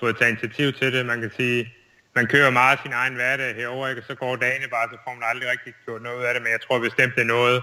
fået 0.01 0.17
taget 0.17 0.31
initiativ 0.31 0.73
til 0.73 0.93
det. 0.93 1.07
Man 1.07 1.21
kan 1.21 1.31
sige, 1.37 1.73
man 2.15 2.27
kører 2.27 2.51
meget 2.51 2.79
sin 2.83 2.93
egen 2.93 3.15
hverdag 3.15 3.55
herover, 3.55 3.89
ikke? 3.89 4.01
og 4.01 4.07
så 4.07 4.15
går 4.15 4.37
dagene 4.37 4.69
bare, 4.69 4.89
så 4.93 4.97
får 5.05 5.15
man 5.15 5.29
aldrig 5.31 5.51
rigtig 5.51 5.73
gjort 5.85 6.03
noget 6.03 6.19
ud 6.19 6.25
af 6.25 6.35
det. 6.35 6.43
Men 6.43 6.53
jeg 6.53 6.61
tror 6.61 6.79
bestemt, 6.79 7.15
det 7.15 7.21
er 7.23 7.35
noget, 7.39 7.63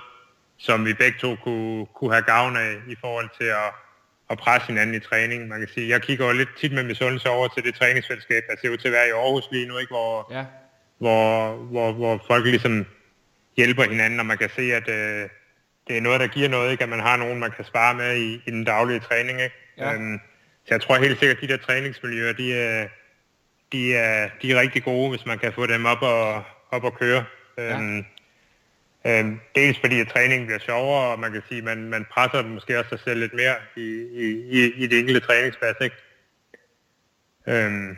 som 0.58 0.86
vi 0.86 0.94
begge 0.94 1.20
to 1.20 1.36
kunne, 1.36 1.86
kunne 1.96 2.14
have 2.14 2.24
gavn 2.34 2.58
af 2.58 2.72
i 2.88 2.96
forhold 3.04 3.30
til 3.40 3.50
at, 3.64 3.70
at 4.30 4.38
presse 4.38 4.68
hinanden 4.68 4.96
i 4.96 5.00
træning. 5.00 5.48
Man 5.48 5.60
kan 5.60 5.70
sige, 5.74 5.90
jeg 5.90 6.02
kigger 6.02 6.26
jo 6.26 6.34
lidt 6.34 6.50
tit 6.60 6.72
med 6.72 6.84
misundelse 6.84 7.30
over 7.30 7.48
til 7.48 7.64
det 7.64 7.76
træningsfællesskab, 7.76 8.44
der 8.50 8.56
ser 8.62 8.70
ud 8.70 8.78
til 8.78 8.88
at 8.88 8.94
være 8.94 9.08
i 9.08 9.12
Aarhus 9.12 9.44
lige 9.52 9.68
nu, 9.68 9.78
ikke? 9.78 9.90
Hvor, 9.90 10.34
Ja, 10.34 10.46
hvor, 10.98 11.56
hvor, 11.56 11.92
hvor 11.92 12.24
folk 12.28 12.46
ligesom 12.46 12.86
hjælper 13.58 13.84
hinanden, 13.84 14.20
og 14.20 14.26
man 14.26 14.38
kan 14.38 14.50
se, 14.56 14.62
at 14.62 14.90
øh, 14.90 15.30
det 15.88 15.98
er 15.98 16.02
noget, 16.02 16.20
der 16.20 16.28
giver 16.28 16.50
noget, 16.50 16.72
ikke? 16.72 16.84
at 16.84 16.90
man 16.90 17.00
har 17.00 17.18
nogen, 17.18 17.40
man 17.40 17.52
kan 17.52 17.66
spare 17.66 17.94
med 17.96 18.18
i, 18.18 18.42
i 18.46 18.52
den 18.52 18.64
daglige 18.64 19.00
træning. 19.00 19.42
Ikke? 19.42 19.56
Ja. 19.78 19.94
Øhm, 19.94 20.20
så 20.66 20.74
jeg 20.74 20.82
tror 20.82 20.96
helt 20.98 21.20
sikkert, 21.20 21.38
at 21.38 21.42
de 21.42 21.48
der 21.48 21.58
træningsmiljøer, 21.58 22.34
de 22.34 22.54
er, 22.54 22.88
de 23.72 23.96
er, 23.96 24.30
de 24.42 24.52
er 24.52 24.60
rigtig 24.60 24.84
gode, 24.84 25.10
hvis 25.10 25.26
man 25.26 25.40
kan 25.40 25.54
få 25.54 25.66
dem 25.66 25.86
op 25.86 26.02
og, 26.02 26.44
op 26.72 26.84
og 26.84 26.94
køre. 27.00 27.26
Øhm, 27.58 28.06
øhm, 29.08 29.40
dels 29.56 29.80
fordi 29.80 30.00
at 30.00 30.08
træningen 30.08 30.48
bliver 30.48 30.60
sjovere, 30.60 31.12
og 31.12 31.20
man 31.20 31.32
kan 31.32 31.42
sige, 31.50 31.58
at 31.58 31.64
man, 31.64 31.90
man 31.90 32.06
presser 32.12 32.44
måske 32.44 32.80
også 32.80 32.90
sig 32.90 33.00
selv 33.00 33.20
lidt 33.20 33.34
mere 33.34 33.56
i, 33.76 33.88
i, 34.14 34.26
i, 34.50 34.84
i 34.84 34.88
det 34.88 35.00
enkelte 35.00 35.28
træningspas. 35.28 35.76
Ikke? 35.82 35.96
Øhm, 37.48 37.98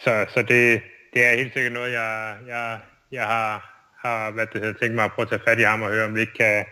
så 0.00 0.26
så 0.28 0.42
det, 0.42 0.82
det 1.14 1.26
er 1.26 1.36
helt 1.36 1.52
sikkert 1.52 1.72
noget, 1.72 1.92
jeg, 1.92 2.36
jeg, 2.46 2.78
jeg 3.12 3.26
har, 3.26 3.74
har 3.98 4.30
hvad 4.30 4.46
det 4.46 4.60
hedder, 4.60 4.78
tænkt 4.78 4.94
mig 4.94 5.04
at 5.04 5.12
prøve 5.12 5.24
at 5.24 5.28
tage 5.28 5.42
fat 5.48 5.58
i 5.58 5.62
ham 5.62 5.82
og 5.82 5.88
høre, 5.88 6.06
om 6.06 6.14
vi 6.14 6.20
ikke 6.20 6.34
kan... 6.34 6.64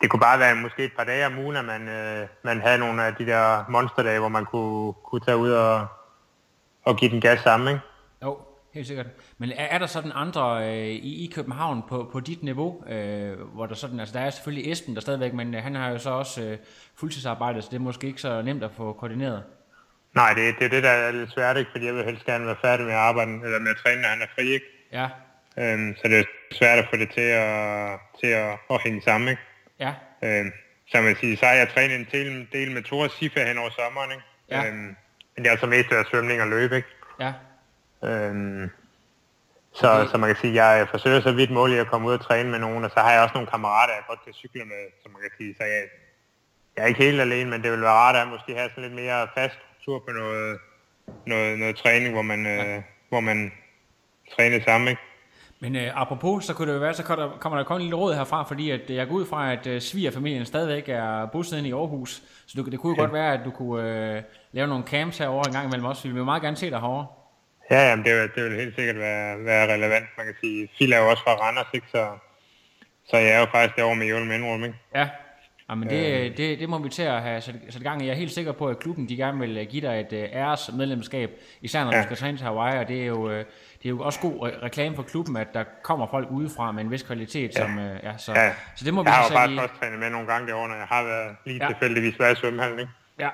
Det 0.00 0.10
kunne 0.10 0.20
bare 0.20 0.38
være 0.38 0.54
måske 0.54 0.84
et 0.84 0.92
par 0.96 1.04
dage 1.04 1.26
om 1.26 1.38
ugen, 1.38 1.56
at 1.56 1.64
man, 1.64 1.88
øh, 1.88 2.28
man 2.42 2.60
havde 2.60 2.78
nogle 2.78 3.04
af 3.04 3.14
de 3.14 3.26
der 3.26 3.64
monsterdage, 3.68 4.18
hvor 4.18 4.28
man 4.28 4.44
kunne, 4.44 4.92
kunne 4.92 5.20
tage 5.20 5.36
ud 5.36 5.50
og, 5.50 5.86
og 6.84 6.96
give 6.96 7.10
den 7.10 7.20
gas 7.20 7.40
sammen, 7.40 7.68
ikke? 7.68 7.80
jo, 8.22 8.38
helt 8.74 8.86
sikkert. 8.86 9.06
Men 9.38 9.50
er, 9.50 9.64
er 9.64 9.78
der 9.78 9.86
sådan 9.86 10.12
andre 10.14 10.68
øh, 10.68 10.86
i, 10.86 11.24
i 11.24 11.32
København 11.34 11.82
på, 11.88 12.08
på 12.12 12.20
dit 12.20 12.42
niveau, 12.42 12.84
øh, 12.88 13.40
hvor 13.40 13.66
der 13.66 13.74
sådan, 13.74 14.00
altså 14.00 14.18
der 14.18 14.24
er 14.24 14.30
selvfølgelig 14.30 14.72
Esben 14.72 14.94
der 14.94 15.00
stadigvæk, 15.00 15.32
men 15.32 15.54
øh, 15.54 15.62
han 15.62 15.74
har 15.74 15.90
jo 15.90 15.98
så 15.98 16.10
også 16.10 16.42
øh, 16.42 16.58
fuldtidsarbejde, 16.96 17.62
så 17.62 17.68
det 17.70 17.76
er 17.76 17.80
måske 17.80 18.06
ikke 18.06 18.20
så 18.20 18.42
nemt 18.42 18.64
at 18.64 18.70
få 18.76 18.92
koordineret. 18.92 19.42
Nej, 20.14 20.32
det, 20.34 20.54
det 20.58 20.64
er 20.64 20.68
det, 20.68 20.82
der 20.82 20.90
er 20.90 21.12
lidt 21.12 21.32
svært, 21.32 21.56
ikke? 21.56 21.70
Fordi 21.70 21.86
jeg 21.86 21.94
vil 21.94 22.04
helst 22.04 22.24
gerne 22.24 22.46
være 22.46 22.56
færdig 22.62 22.86
med 22.86 22.92
at 22.94 22.98
arbejde, 22.98 23.32
eller 23.44 23.58
med 23.58 23.70
at 23.70 23.76
træne, 23.76 24.02
når 24.02 24.08
han 24.08 24.22
er 24.22 24.26
fri, 24.34 24.42
ikke? 24.42 24.66
Ja, 24.92 25.08
Øhm, 25.58 25.96
så 25.96 26.08
det 26.08 26.18
er 26.18 26.24
svært 26.52 26.78
at 26.78 26.86
få 26.90 26.96
det 26.96 27.10
til 27.10 27.20
at, 27.20 27.98
til 28.20 28.26
at, 28.26 28.58
at 28.70 28.82
hænge 28.84 29.02
sammen, 29.02 29.28
ikke? 29.28 29.42
ja, 29.80 29.92
Øhm, 30.24 30.52
så 30.88 31.00
man 31.00 31.16
sige, 31.16 31.36
så 31.36 31.46
har 31.46 31.52
jeg 31.52 31.68
trænet 31.68 31.96
en 31.96 32.08
del, 32.12 32.48
del 32.52 32.70
med 32.70 32.82
Thor 32.82 33.08
Sifa 33.08 33.44
hen 33.44 33.58
over 33.58 33.70
sommeren, 33.70 34.10
ikke? 34.10 34.22
Ja. 34.50 34.66
Øhm, 34.68 34.76
men 34.76 34.96
det 35.38 35.46
er 35.46 35.50
altså 35.50 35.66
mest 35.66 35.92
af 35.92 36.04
svømning 36.10 36.42
og 36.42 36.48
løb, 36.48 36.72
ikke? 36.72 36.88
ja, 37.20 37.32
Øhm, 38.08 38.70
så, 39.74 40.08
så 40.10 40.18
man 40.18 40.28
kan 40.28 40.36
sige, 40.40 40.64
jeg 40.64 40.88
forsøger 40.88 41.20
så 41.20 41.32
vidt 41.32 41.50
muligt 41.50 41.80
at 41.80 41.86
komme 41.86 42.08
ud 42.08 42.12
og 42.12 42.20
træne 42.20 42.50
med 42.50 42.58
nogen, 42.58 42.84
og 42.84 42.90
så 42.90 43.00
har 43.00 43.12
jeg 43.12 43.22
også 43.22 43.34
nogle 43.34 43.50
kammerater, 43.50 43.94
jeg 43.94 44.02
godt 44.08 44.24
kan 44.24 44.32
cykle 44.32 44.64
med, 44.64 44.82
så 45.02 45.08
man 45.12 45.22
kan 45.22 45.30
sige, 45.38 45.54
så 45.58 45.64
jeg, 45.64 45.82
jeg 46.76 46.82
er 46.82 46.86
ikke 46.86 47.04
helt 47.04 47.20
alene, 47.20 47.50
men 47.50 47.62
det 47.62 47.70
vil 47.72 47.80
være 47.80 47.90
rart 47.90 48.16
at 48.16 48.28
måske 48.28 48.54
have 48.54 48.70
sådan 48.70 48.84
lidt 48.84 48.94
mere 48.94 49.28
fast 49.34 49.58
tur 49.84 49.98
på 49.98 50.10
noget, 50.12 50.58
noget, 51.26 51.58
noget 51.58 51.76
træning, 51.76 52.12
hvor 52.12 52.22
man, 52.22 52.46
øh, 52.46 52.82
hvor 53.08 53.20
man 53.20 53.52
træner 54.36 54.60
sammen, 54.64 54.88
ikke? 54.88 55.02
Men 55.60 55.76
øh, 55.76 56.00
apropos, 56.00 56.44
så 56.44 56.54
kunne 56.54 56.68
det 56.68 56.74
jo 56.74 56.80
være, 56.80 56.94
så 56.94 57.02
kommer 57.02 57.26
der, 57.26 57.38
kommer 57.38 57.58
der 57.58 57.64
kun 57.64 57.76
en 57.76 57.82
lille 57.82 57.96
råd 57.96 58.14
herfra, 58.14 58.42
fordi 58.42 58.70
at, 58.70 58.80
øh, 58.90 58.96
jeg 58.96 59.08
går 59.08 59.14
ud 59.14 59.26
fra, 59.26 59.52
at 59.52 59.66
øh, 59.66 59.80
svigerfamilien 59.80 60.46
stadigvæk 60.46 60.88
er 60.88 61.26
bosiddende 61.26 61.68
i 61.68 61.72
Aarhus. 61.72 62.22
Så 62.46 62.54
du, 62.56 62.70
det 62.70 62.80
kunne 62.80 62.96
jo 62.96 63.02
godt 63.02 63.12
være, 63.12 63.32
at 63.32 63.40
du 63.44 63.50
kunne 63.50 64.14
øh, 64.16 64.22
lave 64.52 64.68
nogle 64.68 64.84
camps 64.84 65.18
herovre 65.18 65.48
en 65.48 65.52
gang 65.52 65.66
imellem 65.66 65.84
også. 65.86 66.08
Vi 66.08 66.14
vil 66.14 66.24
meget 66.24 66.42
gerne 66.42 66.56
se 66.56 66.70
dig 66.70 66.80
herovre. 66.80 67.06
Ja, 67.70 67.88
jamen, 67.88 68.04
det, 68.04 68.14
vil, 68.14 68.30
det 68.34 68.44
vil 68.50 68.60
helt 68.60 68.74
sikkert 68.76 68.96
være, 68.96 69.44
være 69.44 69.74
relevant. 69.74 70.04
Man 70.16 70.26
kan 70.26 70.34
sige, 70.40 70.68
Phil 70.76 70.92
er 70.92 70.98
jo 70.98 71.10
også 71.10 71.22
fra 71.22 71.32
Randers, 71.34 71.66
ikke? 71.74 71.86
Så, 71.90 72.08
så 73.10 73.16
jeg 73.16 73.30
er 73.30 73.38
jo 73.40 73.46
faktisk 73.46 73.76
derovre 73.76 73.96
med 73.96 74.06
Jule 74.06 74.24
Mindrum, 74.26 74.64
ikke? 74.64 74.76
Ja, 74.94 75.08
Jamen 75.70 75.90
det, 75.90 76.36
det, 76.36 76.58
det 76.58 76.68
må 76.68 76.78
vi 76.78 76.88
til 76.88 77.02
at 77.02 77.22
have 77.22 77.40
sat, 77.40 77.54
sat 77.70 77.80
i 77.80 77.84
gang. 77.84 78.00
Jeg 78.02 78.08
er 78.10 78.14
helt 78.14 78.32
sikker 78.32 78.52
på, 78.52 78.66
at 78.68 78.78
klubben 78.78 79.08
de 79.08 79.16
gerne 79.16 79.38
vil 79.38 79.58
øh, 79.58 79.66
give 79.66 79.82
dig 79.88 80.00
et 80.00 80.12
uh, 80.12 80.36
æres 80.40 80.70
medlemskab, 80.74 81.30
især 81.60 81.84
når 81.84 81.92
ja. 81.92 81.98
Du 81.98 82.04
skal 82.04 82.16
træne 82.16 82.38
til 82.38 82.46
Hawaii, 82.46 82.78
og 82.78 82.88
det 82.88 83.02
er 83.02 83.06
jo, 83.06 83.24
uh, 83.26 83.30
det 83.32 83.44
er 83.84 83.88
jo 83.88 84.00
også 84.00 84.20
god 84.20 84.32
re- 84.48 84.62
reklame 84.64 84.96
for 84.96 85.02
klubben, 85.02 85.36
at 85.36 85.48
der 85.54 85.64
kommer 85.82 86.06
folk 86.10 86.28
udefra 86.30 86.72
med 86.72 86.84
en 86.84 86.90
vis 86.90 87.02
kvalitet. 87.02 87.54
Ja. 87.54 87.60
Som, 87.60 87.78
uh, 87.78 87.84
ja, 88.02 88.16
så, 88.18 88.32
Ja. 88.32 88.52
så 88.76 88.84
det 88.84 88.94
må 88.94 89.02
vi 89.02 89.08
Jeg 89.08 89.14
har 89.14 89.24
jo 89.24 89.36
faktisk 89.36 89.60
i. 89.60 89.62
også 89.62 89.74
trænet 89.80 89.98
med 89.98 90.10
nogle 90.10 90.26
gange 90.26 90.46
derovre, 90.48 90.68
når 90.68 90.76
jeg 90.76 90.86
har 90.86 91.02
været 91.04 91.36
lige 91.46 91.58
ja. 91.64 91.68
tilfældigvis 91.68 92.20
været 92.20 92.36
i 92.36 92.40
svømmehallen, 92.40 92.78
ikke? 92.78 92.92
Ja, 93.18 93.28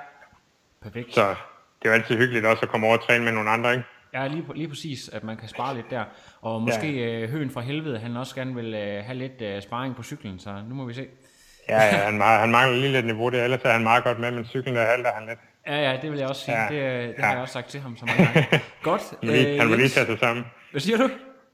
perfekt. 0.82 1.14
Så 1.14 1.28
det 1.28 1.84
er 1.84 1.88
jo 1.88 1.92
altid 1.92 2.16
hyggeligt 2.16 2.46
også 2.46 2.62
at 2.62 2.68
komme 2.68 2.86
over 2.86 2.96
og 2.98 3.06
træne 3.06 3.24
med 3.24 3.32
nogle 3.32 3.50
andre, 3.50 3.72
ikke? 3.72 3.84
Ja, 4.14 4.26
lige, 4.26 4.44
lige 4.54 4.68
præcis, 4.68 5.08
at 5.08 5.24
man 5.24 5.36
kan 5.36 5.48
spare 5.48 5.74
lidt 5.74 5.90
der. 5.90 6.04
Og 6.40 6.62
måske 6.62 6.92
ja. 6.92 7.24
uh, 7.24 7.30
høen 7.30 7.50
fra 7.50 7.60
helvede, 7.60 7.98
han 7.98 8.16
også 8.16 8.34
gerne 8.34 8.54
vil 8.54 8.66
uh, 8.74 9.04
have 9.06 9.14
lidt 9.14 9.56
uh, 9.56 9.62
sparring 9.62 9.96
på 9.96 10.02
cyklen, 10.02 10.38
så 10.38 10.50
nu 10.68 10.74
må 10.74 10.84
vi 10.84 10.94
se. 10.94 11.06
Ja, 11.68 11.74
ja 11.84 11.96
han, 11.96 12.20
han 12.20 12.50
mangler 12.50 12.78
lige 12.80 12.92
lidt 12.92 13.06
niveau 13.06 13.28
der, 13.30 13.44
ellers 13.44 13.60
er 13.64 13.72
han 13.72 13.82
meget 13.82 14.04
godt 14.04 14.18
med, 14.20 14.30
men 14.30 14.44
cyklen 14.44 14.76
der 14.76 14.84
halter 14.86 15.10
han 15.12 15.28
lidt. 15.28 15.38
Ja, 15.66 15.90
ja, 15.90 15.98
det 16.02 16.10
vil 16.10 16.18
jeg 16.18 16.28
også 16.28 16.44
sige. 16.44 16.62
Ja. 16.62 16.68
Det, 16.68 17.08
det 17.16 17.24
har 17.24 17.26
Ja. 17.26 17.32
jeg 17.32 17.42
også 17.42 17.52
sagt 17.52 17.68
til 17.68 17.80
ham 17.80 17.96
så 17.96 18.06
mange 18.06 18.24
gange. 18.24 18.60
Godt. 18.82 19.02
Han 19.20 19.28
må 19.28 19.32
lige, 19.32 19.52
øh, 19.52 19.58
han 19.58 19.68
må 19.68 19.74
lige 19.74 19.82
Jens, 19.82 19.94
tage 19.94 20.06
sig 20.06 20.18
sammen. 20.18 20.44
Hvad 20.70 20.80
siger 20.80 20.96
du? 20.98 21.08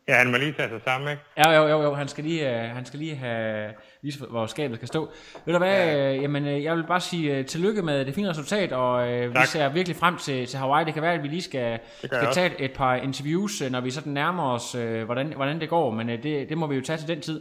Ja, 0.09 0.15
han 0.15 0.31
må 0.31 0.37
lige 0.37 0.53
tage 0.53 0.69
sig 0.69 0.81
sammen, 0.85 1.11
ikke? 1.11 1.23
Ja, 1.37 1.51
jo, 1.51 1.69
jo, 1.69 1.83
jo, 1.83 1.95
han 1.95 2.09
skal 2.09 2.25
lige, 2.25 2.47
uh, 2.51 2.55
han 2.57 2.85
skal 2.85 2.99
lige 2.99 3.17
have 3.17 3.73
vise, 4.03 4.27
hvor 4.31 4.47
skabet 4.47 4.77
skal 4.77 4.89
stå. 4.89 5.11
Ved 5.45 5.53
du 5.55 5.59
hvad, 5.59 5.87
ja. 5.87 6.17
uh, 6.17 6.23
jamen, 6.23 6.45
uh, 6.45 6.65
jeg 6.65 6.77
vil 6.77 6.85
bare 6.87 7.01
sige 7.01 7.41
uh, 7.41 7.47
tillykke 7.47 7.83
med 7.83 8.05
det 8.05 8.15
fine 8.15 8.29
resultat, 8.31 8.73
og 8.73 9.09
uh, 9.09 9.31
vi 9.31 9.35
Tak. 9.35 9.47
ser 9.47 9.69
virkelig 9.69 9.97
frem 9.97 10.17
til, 10.17 10.47
til 10.47 10.59
Hawaii. 10.59 10.85
Det 10.85 10.95
kan 10.95 11.03
være, 11.03 11.15
at 11.15 11.23
vi 11.23 11.29
lige 11.29 11.43
skal, 11.43 11.79
skal 12.05 12.29
tage 12.33 12.47
et, 12.47 12.65
et 12.65 12.73
par 12.73 12.95
interviews, 12.95 13.63
når 13.71 13.81
vi 13.81 13.91
sådan 13.91 14.13
nærmer 14.13 14.53
os, 14.53 14.73
hvordan, 15.05 15.33
hvordan 15.33 15.61
det 15.61 15.69
går, 15.69 15.91
men 15.91 16.09
det, 16.09 16.23
det 16.49 16.59
må 16.59 16.67
vi 16.67 16.75
jo 16.77 16.83
tage 16.83 16.99
til 16.99 17.09
den 17.09 17.21
tid. 17.21 17.41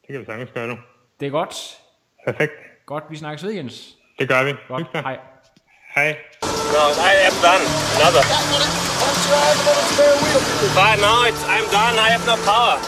Det 0.00 0.10
kan 0.10 0.20
vi 0.20 0.24
sagtens 0.24 0.50
gøre 0.54 0.68
nu. 0.68 0.76
Det 1.20 1.26
er 1.26 1.30
godt. 1.30 1.54
Perfekt. 2.26 2.52
Godt, 2.86 3.04
vi 3.10 3.16
snakkes 3.16 3.44
ved, 3.44 3.52
Jens. 3.52 3.94
Det 4.18 4.28
gør 4.28 4.44
vi. 4.44 4.52
Godt, 4.68 4.86
hej. 4.92 5.18
Hej. 5.94 6.16
No, 6.72 6.92
I 6.98 7.14
am 7.26 7.34
done. 7.42 7.62
Another. 7.96 8.22
But 10.74 10.96
no, 11.00 11.24
it's, 11.24 11.42
I'm 11.44 11.64
done. 11.70 11.98
I 11.98 12.10
have 12.10 12.26
no 12.26 12.36
power. 12.44 12.76